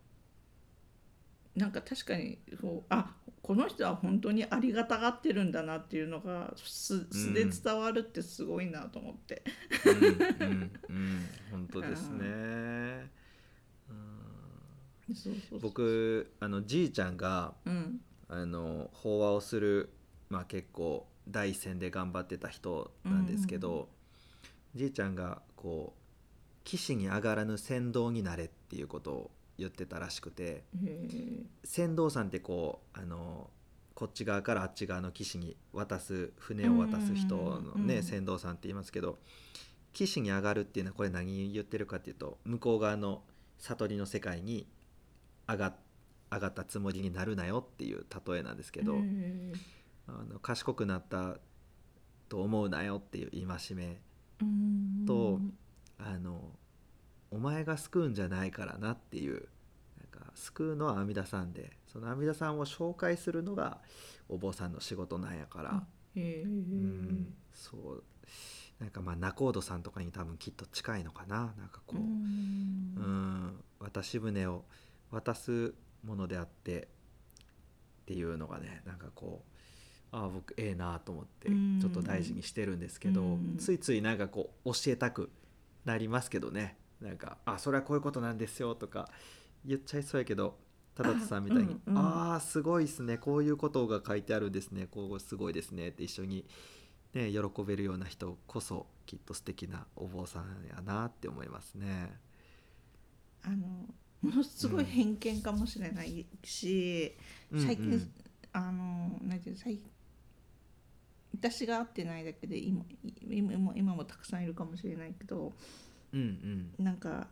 [1.55, 9.43] なんか確かにこうあこの人は本当にありがたがってるんだなっていうのが素素で伝わるってすごいなと思って。
[9.87, 11.27] うんうんうん。
[11.51, 13.11] 本当ですね、
[15.63, 18.01] 僕あのじいちゃんがうん。
[18.29, 19.91] あの法話をする、
[20.31, 23.89] まあ、結構第一線で頑張ってた人なんですけど、
[24.75, 26.01] じいちゃんがこう
[26.67, 30.65] 「騎士に上がらぬ船頭になれ」っていうことを言ってたらしくて
[31.65, 33.51] 船頭さんってこうあの
[33.95, 39.19] こっち側からあっち側の岸に渡す船を渡す人のね船頭さんって言いますけど
[39.93, 43.23] 岸に上がるっていうのはこれ何言ってるかっていうと向こう側の
[43.59, 44.67] 悟りの世界に
[45.49, 45.77] 上が
[46.33, 48.97] 上がったつもりになるなよっていう例えなんですけど、
[50.09, 51.39] あの賢くなった
[52.29, 54.01] と思うなよっていう戒め
[54.43, 55.05] うん。
[55.07, 55.41] と
[55.99, 56.53] あの
[57.31, 59.49] お前が救うんじゃないからなっていう
[59.99, 63.79] なんか救うのは阿弥陀さんでその阿弥陀さんを紹介するのが
[64.29, 65.87] お坊さんの仕事なんやから、
[66.17, 68.05] うんそう。
[68.79, 71.55] なんかまあ仲人さんとかに多分きっと近いのかな。
[71.59, 74.65] なんかこう、ううんん、渡し船を
[75.11, 75.75] 渡す
[76.05, 79.43] ものであってっていうのがねなんかこ
[80.13, 81.81] うああ僕ええなと思ってうん。
[81.81, 83.57] ちょっと大事にしてるんですけど、うん。
[83.59, 85.31] ついついなんかこう教えたく
[85.87, 86.77] なりますけどね。
[87.01, 89.11] なんか「あそれはこういうことなんですよ」とか
[89.65, 90.59] 言っちゃいそうやけど
[90.95, 91.99] たださんみたいに「うんうん。
[91.99, 93.17] ああすごいですね。
[93.19, 94.87] こういうことが書いてあるんですね。
[94.87, 96.45] こうすごいですね」って一緒に、
[97.15, 102.19] ね、喜べるような人こそきっと素敵なお坊さんやなって思いますね。
[103.43, 103.67] あの
[104.23, 107.15] ものすごい偏見かもしれないし、
[107.55, 107.93] 最近、うん。
[107.93, 108.15] うん
[108.57, 109.79] あのなんていうの最
[111.39, 112.85] 私が会ってないだけで今
[113.29, 115.53] 今も今もたくさんいるかもしれないけど
[116.13, 116.85] うんうん。
[116.85, 117.29] なんか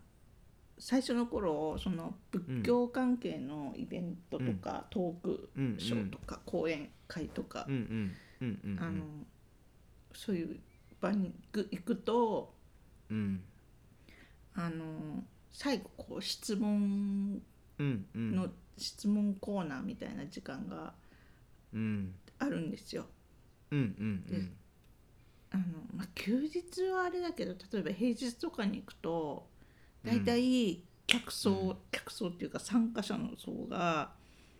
[0.78, 7.64] 最初の頃その仏教関係のイベントとか、トークショーとか、講演会とか、
[10.12, 10.58] そういう
[11.00, 12.52] 場に行くと
[13.08, 13.42] うん。
[14.56, 17.40] あの最後こう質問
[17.78, 18.34] うんうん。
[18.34, 20.92] の質問コーナーみたいな時間が
[21.72, 22.14] うん。
[22.40, 23.02] あるんですよ。
[23.02, 23.08] うん
[23.74, 24.50] うんで
[25.50, 25.62] あの
[25.96, 29.46] まあ、休日はあれだけど例えば平日とかに行くと
[30.04, 31.76] 大体客層、うん。
[31.92, 34.10] 客層っていうか参加者の層が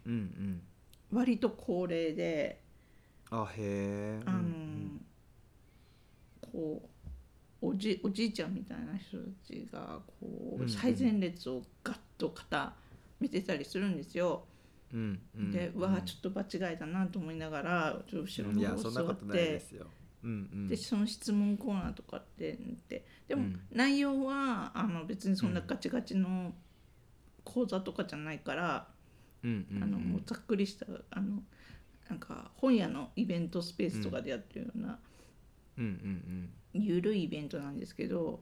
[0.06, 0.62] うんうん。
[1.12, 2.60] 割と高齢で、
[3.30, 4.20] あへえ。
[4.26, 4.42] あの
[6.52, 6.82] こ
[7.62, 10.68] うおじおじいちゃんみたいな人たちがこうんううん。
[10.68, 12.72] 最前列をガッと固
[13.20, 14.44] めてたりするんですよ。
[14.94, 15.50] うんうん。
[15.50, 15.82] で、うん。
[15.82, 19.62] わあちょっと場違いだなと思いながらちょっと後ろの方座って
[20.68, 22.56] でその質問コーナーとかってっ
[22.88, 23.60] てでもうん。
[23.72, 26.54] 内容はあの別にそんなガチガチの
[27.42, 28.88] 講座とかじゃないから、
[29.44, 31.42] あのもうざっくりしたあの
[32.08, 34.98] なんか本屋のイベントスペースとかでやってるような
[36.72, 38.40] ゆるいイベントなんですけど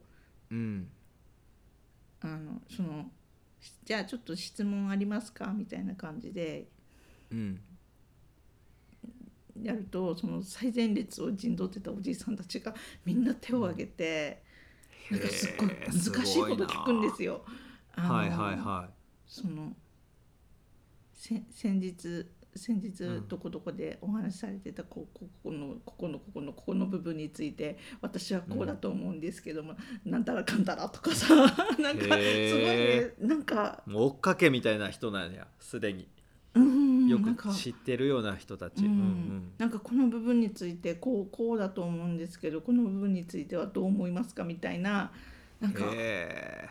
[2.21, 3.11] あのその
[3.85, 5.53] じゃあちょっと質問ありますか？
[5.57, 6.67] みたいな感じで。
[7.31, 7.61] うん。
[9.63, 14.43] やるとその最前列を陣取ってたおじいさんたちがみんな手を挙げて、
[15.11, 17.45] なんかすっごい難しいこと聞くんですよ。
[17.91, 18.89] はいはいは
[19.27, 19.77] その
[21.13, 23.29] せ先日先日うん。
[23.29, 29.75] どこどこでお話しされてたこうここのここのここのここの部分について私はこうだと思うんですけども、
[30.05, 36.09] なんたらかんたらとかさ なんかすごいへねなんかいもう追っかけみたいな人なんやすでに。
[36.55, 38.85] うんよく知ってるような人たち。
[38.85, 39.53] ううんん。
[39.59, 45.13] なんかこの部分についてこうこうだと思うんですけどこの部分についてはどう思いますかみたいな
[45.61, 46.69] なんかうんへ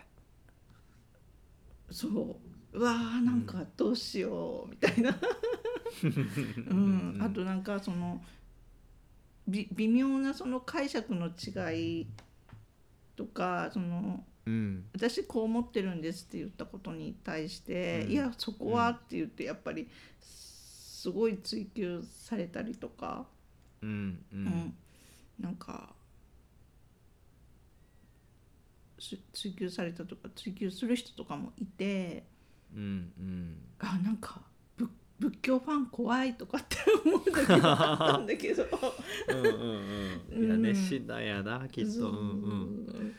[1.90, 5.09] そううわーなんかどうしようみたいな、
[6.03, 6.07] え
[6.69, 8.24] うん、あとなんかその
[9.47, 12.07] び微妙なその解釈の違い
[13.15, 14.86] とかそのうん。
[14.93, 18.11] 私こう思ってるんですって言ったことに対して、うん。
[18.11, 19.88] いやそこはって言ってやっぱり
[20.19, 23.28] すごい追求されたりとか、
[23.82, 24.24] うん。
[24.34, 24.76] ううんん。
[25.39, 25.93] なんか
[28.99, 32.24] す追求されたとか追求する人とかもいて
[32.76, 33.57] うんうん。
[33.80, 34.41] あなんか
[34.78, 38.65] ぶ仏教ファン怖いとかって思う時もあったんだけど。
[39.30, 40.45] うんうんうん。
[40.45, 40.61] いやうん。
[40.61, 41.91] 熱心なんやなきっと。
[41.91, 42.11] そう。
[42.11, 43.15] うんうん。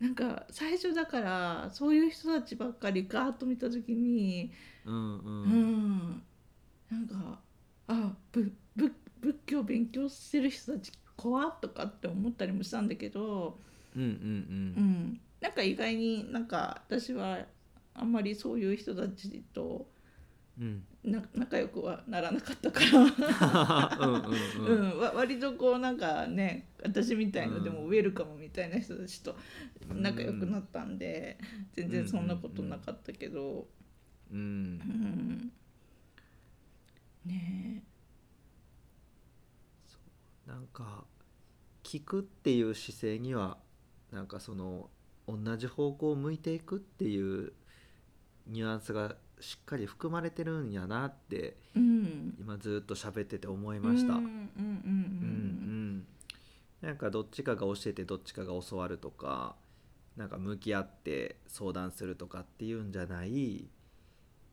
[0.00, 4.52] なんか最初だからそういう人たちばっかりガーッと見た時に
[4.84, 5.50] うんううん。
[5.50, 6.22] ん、
[6.90, 7.40] なんか
[7.88, 13.58] あぶぶ仏教勉強してる人たち怖っとかって思ったりもしたんだけど、
[13.96, 14.08] うんうん。
[14.08, 14.10] う
[14.80, 17.40] ん、なんか意外になんか私は
[18.00, 19.88] あんまりそういう人たちと
[20.60, 20.84] うん。
[21.04, 23.98] な仲良くはならなかったから。
[24.00, 27.86] うん割とこうなんかね私みたいのでもうん。
[27.86, 29.36] ウェルカムみたいな人たちと
[29.88, 31.38] 仲良くなったんで、
[31.74, 33.68] 全然そんなことなかったけど、
[34.32, 34.38] うん。
[34.38, 35.52] うん。
[37.24, 37.84] ね
[40.46, 41.04] なんか
[41.84, 43.58] 聞くっていう姿勢には
[44.10, 44.88] なんかその
[45.28, 47.52] 同じ方向を向いていくっていう
[48.48, 54.14] ニュアンスがしっかり含まれてるんやなってうん今ずっと喋ってて思いました。
[56.80, 59.56] なんかどっちかが教えてどっちかが教わるとか
[60.16, 63.68] なんか向き合って相談するとかっていうんじゃない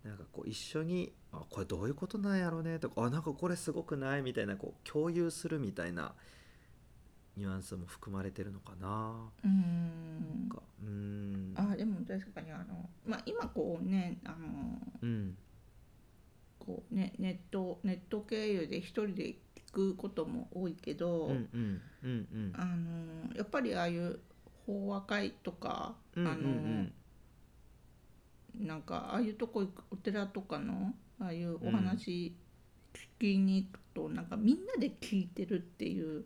[0.03, 6.13] なんかこう一緒に「あこれどういうことなんやろうね」とか「あなんかこれすごくない?」みたいなこう共有するみたいな
[7.37, 9.29] ニュアンスも含まれてるのかな。
[9.43, 10.49] うん。
[10.49, 11.53] かうん。
[11.55, 15.37] あでも確かにあの、まあ、今こうねあのうん。
[16.59, 19.37] こうねネットネット経由で一人で聞
[19.71, 22.53] くことも多いけど、うんうんうんうん。
[22.55, 24.19] あのやっぱりああいう
[24.65, 26.89] 法話会とか、うんうんあの
[28.57, 32.33] なんかああいうとこ行くお寺とかのああいうお話
[32.93, 36.23] 聞きに行くと、なんかみんなで聞いてるっていう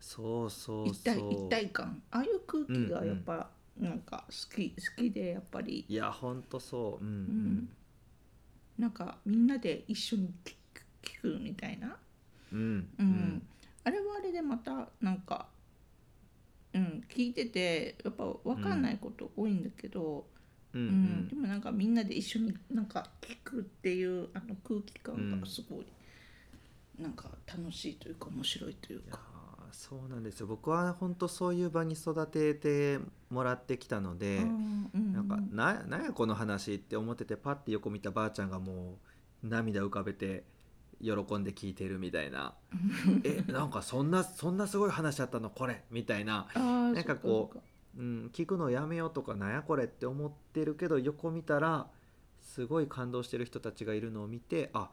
[0.00, 1.32] そうそう一体そう。
[1.32, 2.02] 一体感。
[2.10, 5.84] ああいう空気がやっぱ、なんか好き好きでやっぱり。
[5.88, 7.04] いやほんとそう。
[7.04, 7.12] うん
[7.58, 7.68] ん。
[8.78, 11.96] なんかみんなで一緒に聞く聞くみたいな、
[12.52, 12.88] うんうん。
[12.98, 13.42] うん。
[13.84, 15.48] あれはあれでまたなんか、
[16.72, 20.26] うん、聞いててやっぱ分かんないこと多いんだけど、
[20.72, 20.92] うんううん。
[21.24, 25.86] んでもなんかみんなで一緒になんか聞くっていうあの空気感がすごい、
[26.98, 29.29] なんか楽しいというか面白いというか。
[29.70, 30.46] ーそうなんですよ。
[30.46, 32.98] 僕は本当そういう場に育てて
[33.30, 38.98] もらってきたので、うんなんかななんやこの話って思っててパッて横見たばあちゃんがも
[39.44, 40.44] う涙浮かべて
[41.00, 42.54] 喜んで聞いてるみたいな。
[43.24, 47.58] えなんかそんなそんなすごい話だったのこれみたいな、なんかこう
[47.98, 51.88] うん、聞くのやめようとかなんやこれって思ってるけど横見たら
[52.40, 54.90] すごい感動してる人たちがいるのを見てあ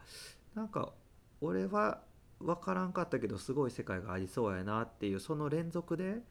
[0.55, 0.93] なんか
[1.41, 2.01] 俺は
[2.39, 6.21] 分からんかったけどすごい世界がありそうやなっていうその連続で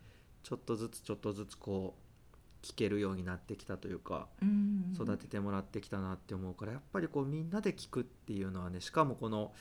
[0.43, 4.93] ちょっとずつちょっとずつこう聞けるようになってきたというかうん。
[4.95, 9.53] 育ててもらってきたなって思うからやっぱりこうみんなで聞くっていうのはねしかもこの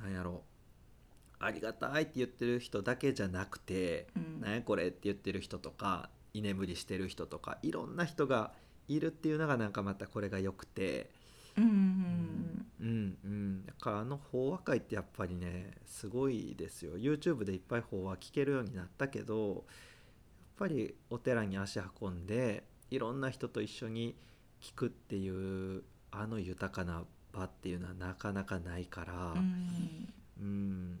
[0.00, 0.42] なんやろ
[1.38, 4.40] ありがたいって言ってる人だけじゃなくてうん。
[4.40, 8.52] なんやこれって言ってる人とか居眠りしてる人とかいろんな人が
[8.88, 11.10] いるっていうのがなんかまたこれが良くて
[11.56, 12.33] うんうんうん
[12.84, 12.86] う
[13.28, 16.96] んだからあの法話会ってやっぱりねすごいですよ。
[16.96, 19.62] YouTube でいっぱい法話聞けるようになったけどやっ
[20.56, 24.14] ぱりお寺に足運んでいろんな人と一緒に
[24.60, 30.08] 聞くっていうあの豊かな場っていうのはなかなかないからうん。
[30.40, 31.00] うん。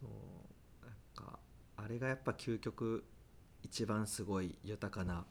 [0.00, 0.84] そう。
[0.86, 1.38] なんか
[1.76, 3.04] あれがやっぱ究極
[3.62, 5.24] 一番すごい豊かな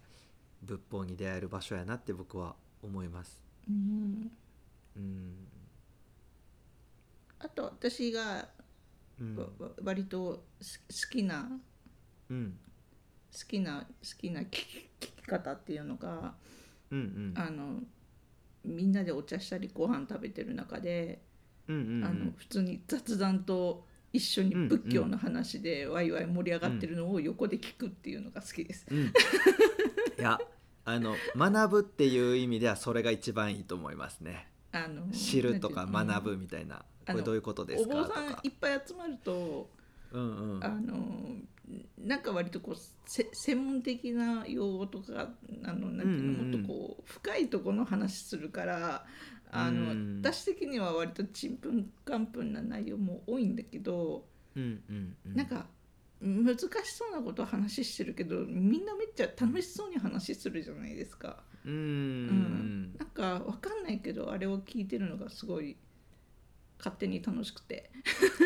[0.64, 3.42] 仏法に出会える場所やなって僕は思います。
[3.70, 4.32] うん
[4.98, 5.48] うん。
[7.40, 8.48] あと私が
[9.84, 11.50] 割とす好きな
[12.30, 12.58] うん。
[13.32, 13.86] 好きな好
[14.18, 16.34] きな聞き聞き方っていうのが
[16.92, 17.34] うんうん。
[17.36, 17.80] あの
[18.66, 21.22] みんなでお茶したりご飯食べてる中で、
[21.68, 22.06] うんうんうん。
[22.06, 28.86] あの普通に雑談と一緒に仏教の話でワイワイ盛り上がってるのを横で聞くっていうのが好きです。
[28.90, 28.98] うん。
[29.08, 29.12] い
[30.18, 30.40] や
[30.86, 34.48] あの学ぶっていう意味ではそれが一番いいと思いますね。
[34.72, 37.94] あの知るとか学ぶみたいな、これどういうことですか？
[37.94, 39.70] とお坊さんかいっぱい集まると
[40.12, 40.64] うんうん。
[40.64, 41.36] あの
[41.98, 45.30] なんか割とこうせ専門的な用語とか
[45.64, 49.06] あのなんていうの、もっとこう深いところの話するから
[49.52, 50.22] あの、うん。
[50.24, 55.36] 私的には割とちんぷんかんぷんな内容も多いんだけど、うんうんうん。
[55.36, 55.66] なんか
[56.22, 56.58] 難し
[56.94, 61.44] そうなことを話してるけどみんなめっちゃ楽しそうに話するじゃないですか。
[61.68, 65.76] うんううんなんかわかんないけどあれを聞いてるのがすごい
[66.78, 67.90] 勝手に楽しくて。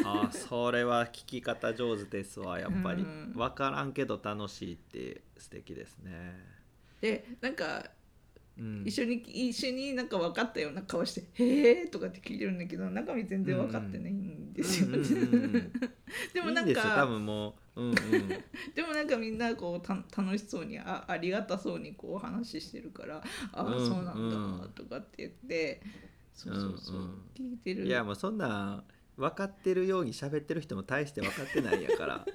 [0.05, 6.11] あーそれは聞き方上手ですわやっぱりうん分からんけど楽しいって素敵ですね。
[7.01, 7.91] でなんか
[8.57, 8.83] うん。
[8.85, 14.89] 一緒に一緒になんか分かったような顔して「へえ」とかって聞いてるんだけど中身全然分かってないんですよ。
[16.33, 17.95] でもなんか分もう、うんうん、
[18.75, 23.23] でもなんかみんなこうた楽しそうにあありがたそうにこう話してるから
[23.53, 25.81] 「ああ、うんそうなんうんだ」とかって言って
[26.33, 27.09] そうそうそう、うんうん。
[27.33, 27.85] 聞いてる。
[27.85, 28.83] いやもうそんなん
[29.17, 32.25] 分かってるように喋ってる人も大して分かってないんやから。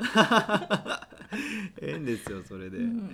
[1.81, 3.11] ええんですよそれで、うん。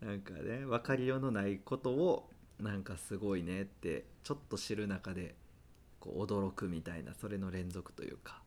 [0.00, 2.30] なんかね分かりようのないことを
[2.60, 5.34] なんかすごいねってちょっと知る中で
[6.00, 8.42] こう驚くみたいなそれの連続というか、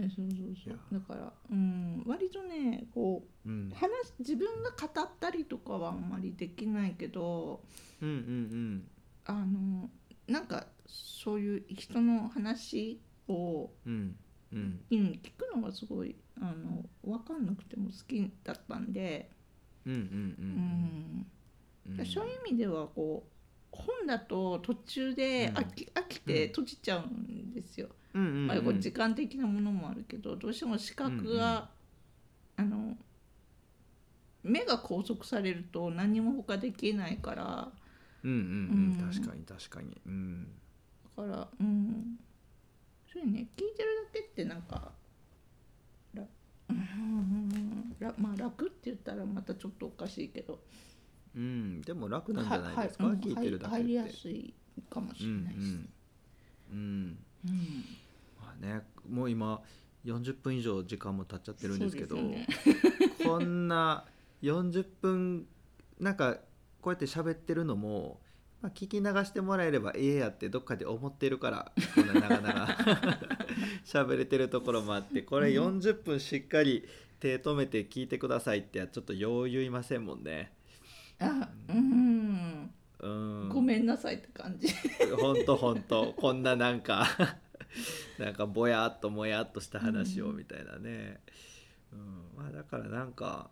[0.00, 0.78] えそうそうそう。
[0.92, 3.68] だから、うん、割とねこうん、うん。
[3.70, 7.60] う話自分が語ったりとかはあんまりできないけど
[8.00, 8.88] うんうん
[9.26, 9.90] あの
[10.26, 14.16] なんかそういう人の話を、うん
[14.52, 14.80] うん。
[14.90, 19.30] うん、聞くのがすごいあの分かんなくても好きだったんで、
[19.86, 21.26] うんうんうんうん。
[21.26, 21.26] う
[21.98, 22.06] うん。
[22.06, 23.30] そういう意味ではこう
[23.72, 27.88] 本だと途中で飽き,、飽きて閉じちゃうんですよ。
[28.14, 28.46] うんうんうん。
[28.46, 31.70] まあ、時間的なものもあるけどどうしても視覚が、
[32.56, 32.96] あの
[34.42, 37.72] 目が拘束されると何も他できないから。
[38.22, 39.00] うんうんうん。
[39.00, 39.12] うん。
[39.12, 39.96] 確かに確かに。
[40.06, 40.44] うん。
[41.16, 42.18] だからうん。
[43.12, 44.92] そういうね聞いてるだけってなんか
[46.14, 46.24] ら
[46.70, 47.96] うん。
[47.98, 50.60] らまあ楽って言ったらまたちょっとおかしいけど
[51.36, 53.04] うんでも楽なんじゃないですか？
[53.04, 54.52] はは聞いてるだけ入りやすい
[54.88, 55.66] かもしうんれないです。
[55.66, 55.88] うん
[56.72, 57.18] うん。
[57.48, 57.84] うん
[58.40, 59.60] まあねもう今
[60.04, 62.46] 40分以上時間も経っちゃってるんですけどそうで
[63.18, 64.04] すこんな
[64.42, 65.46] 40分
[65.98, 66.38] なんか
[66.80, 68.18] こうやって喋ってるのも、
[68.62, 72.78] まあ、聞き流してもらえればええやってどっかで思ってるからこんな長々
[73.84, 76.86] 喋れてるところもあってこれ40分しっかり
[77.18, 80.52] 手止めて聞いてくださいってちょっと余裕いませんもんね。
[81.20, 82.70] あうん。
[83.02, 84.68] うん、ごめんなさいって感じ。
[85.18, 87.06] ほんとほんとこんななんか
[88.18, 91.20] なんかぼやっともやっとした話をみたいなね、
[91.92, 92.24] うん。
[92.36, 93.50] まあだからなんか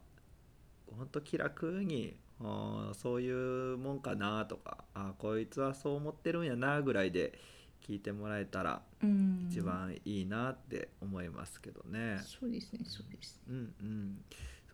[0.90, 3.30] ほんと気楽にあーそうい
[3.74, 7.38] うもんかなとかあーこいつはそう思ってるんやなぐらいで
[7.80, 9.48] 聞いてもらえたらうん。
[9.50, 12.20] 一番いいなって思いますけどね。
[12.22, 13.54] そうですねそうですね。
[13.54, 14.24] うんうん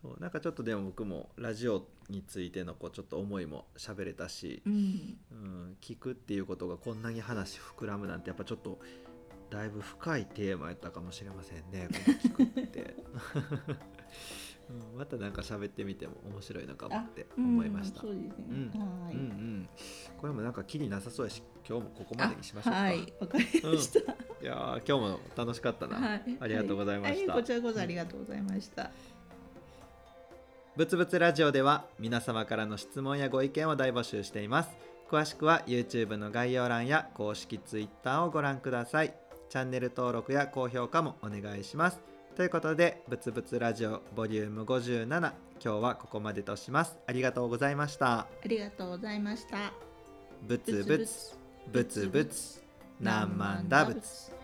[0.05, 8.79] そうなんかちょっとでも僕もラジオについてのこうちょっと思いも喋れたし、うんうん、聞くっていうことがこんなに話膨らむなんてやっぱちょっと
[9.49, 11.89] だいぶ深いテーマやったかもしれませんね
[12.21, 12.95] 聞くって、
[14.69, 18.45] うん、またなんか喋ってみても面白いのかもって思いました、うんそうですね。
[18.49, 19.15] うんはい。
[19.15, 19.69] うんうん
[20.17, 23.99] これもなんかきりなさそうやし今日もここまでにしましょうはいわかりました。
[23.99, 26.37] いやー今日も楽しかったな、はい。
[26.39, 28.91] ありがとうございました、はいこちらこそありがとうございました。
[30.75, 34.69] ぶつぶつラジオでは皆様からの質問やご意見を大募集しています。
[35.09, 39.13] 詳しくは YouTube の概要欄や公式 Twitter をご覧ください。
[39.47, 42.01] チャンネル登録や高評価もお願いします。
[42.35, 46.97] ということでぶつぶつラジオボリューム57今日はここまでとします。
[47.07, 48.19] ありがとうございました。
[48.19, 49.71] ありがとうございました。
[50.45, 51.37] ぶつぶつ
[51.71, 52.61] ぶつぶつ
[52.99, 54.34] 何万打仏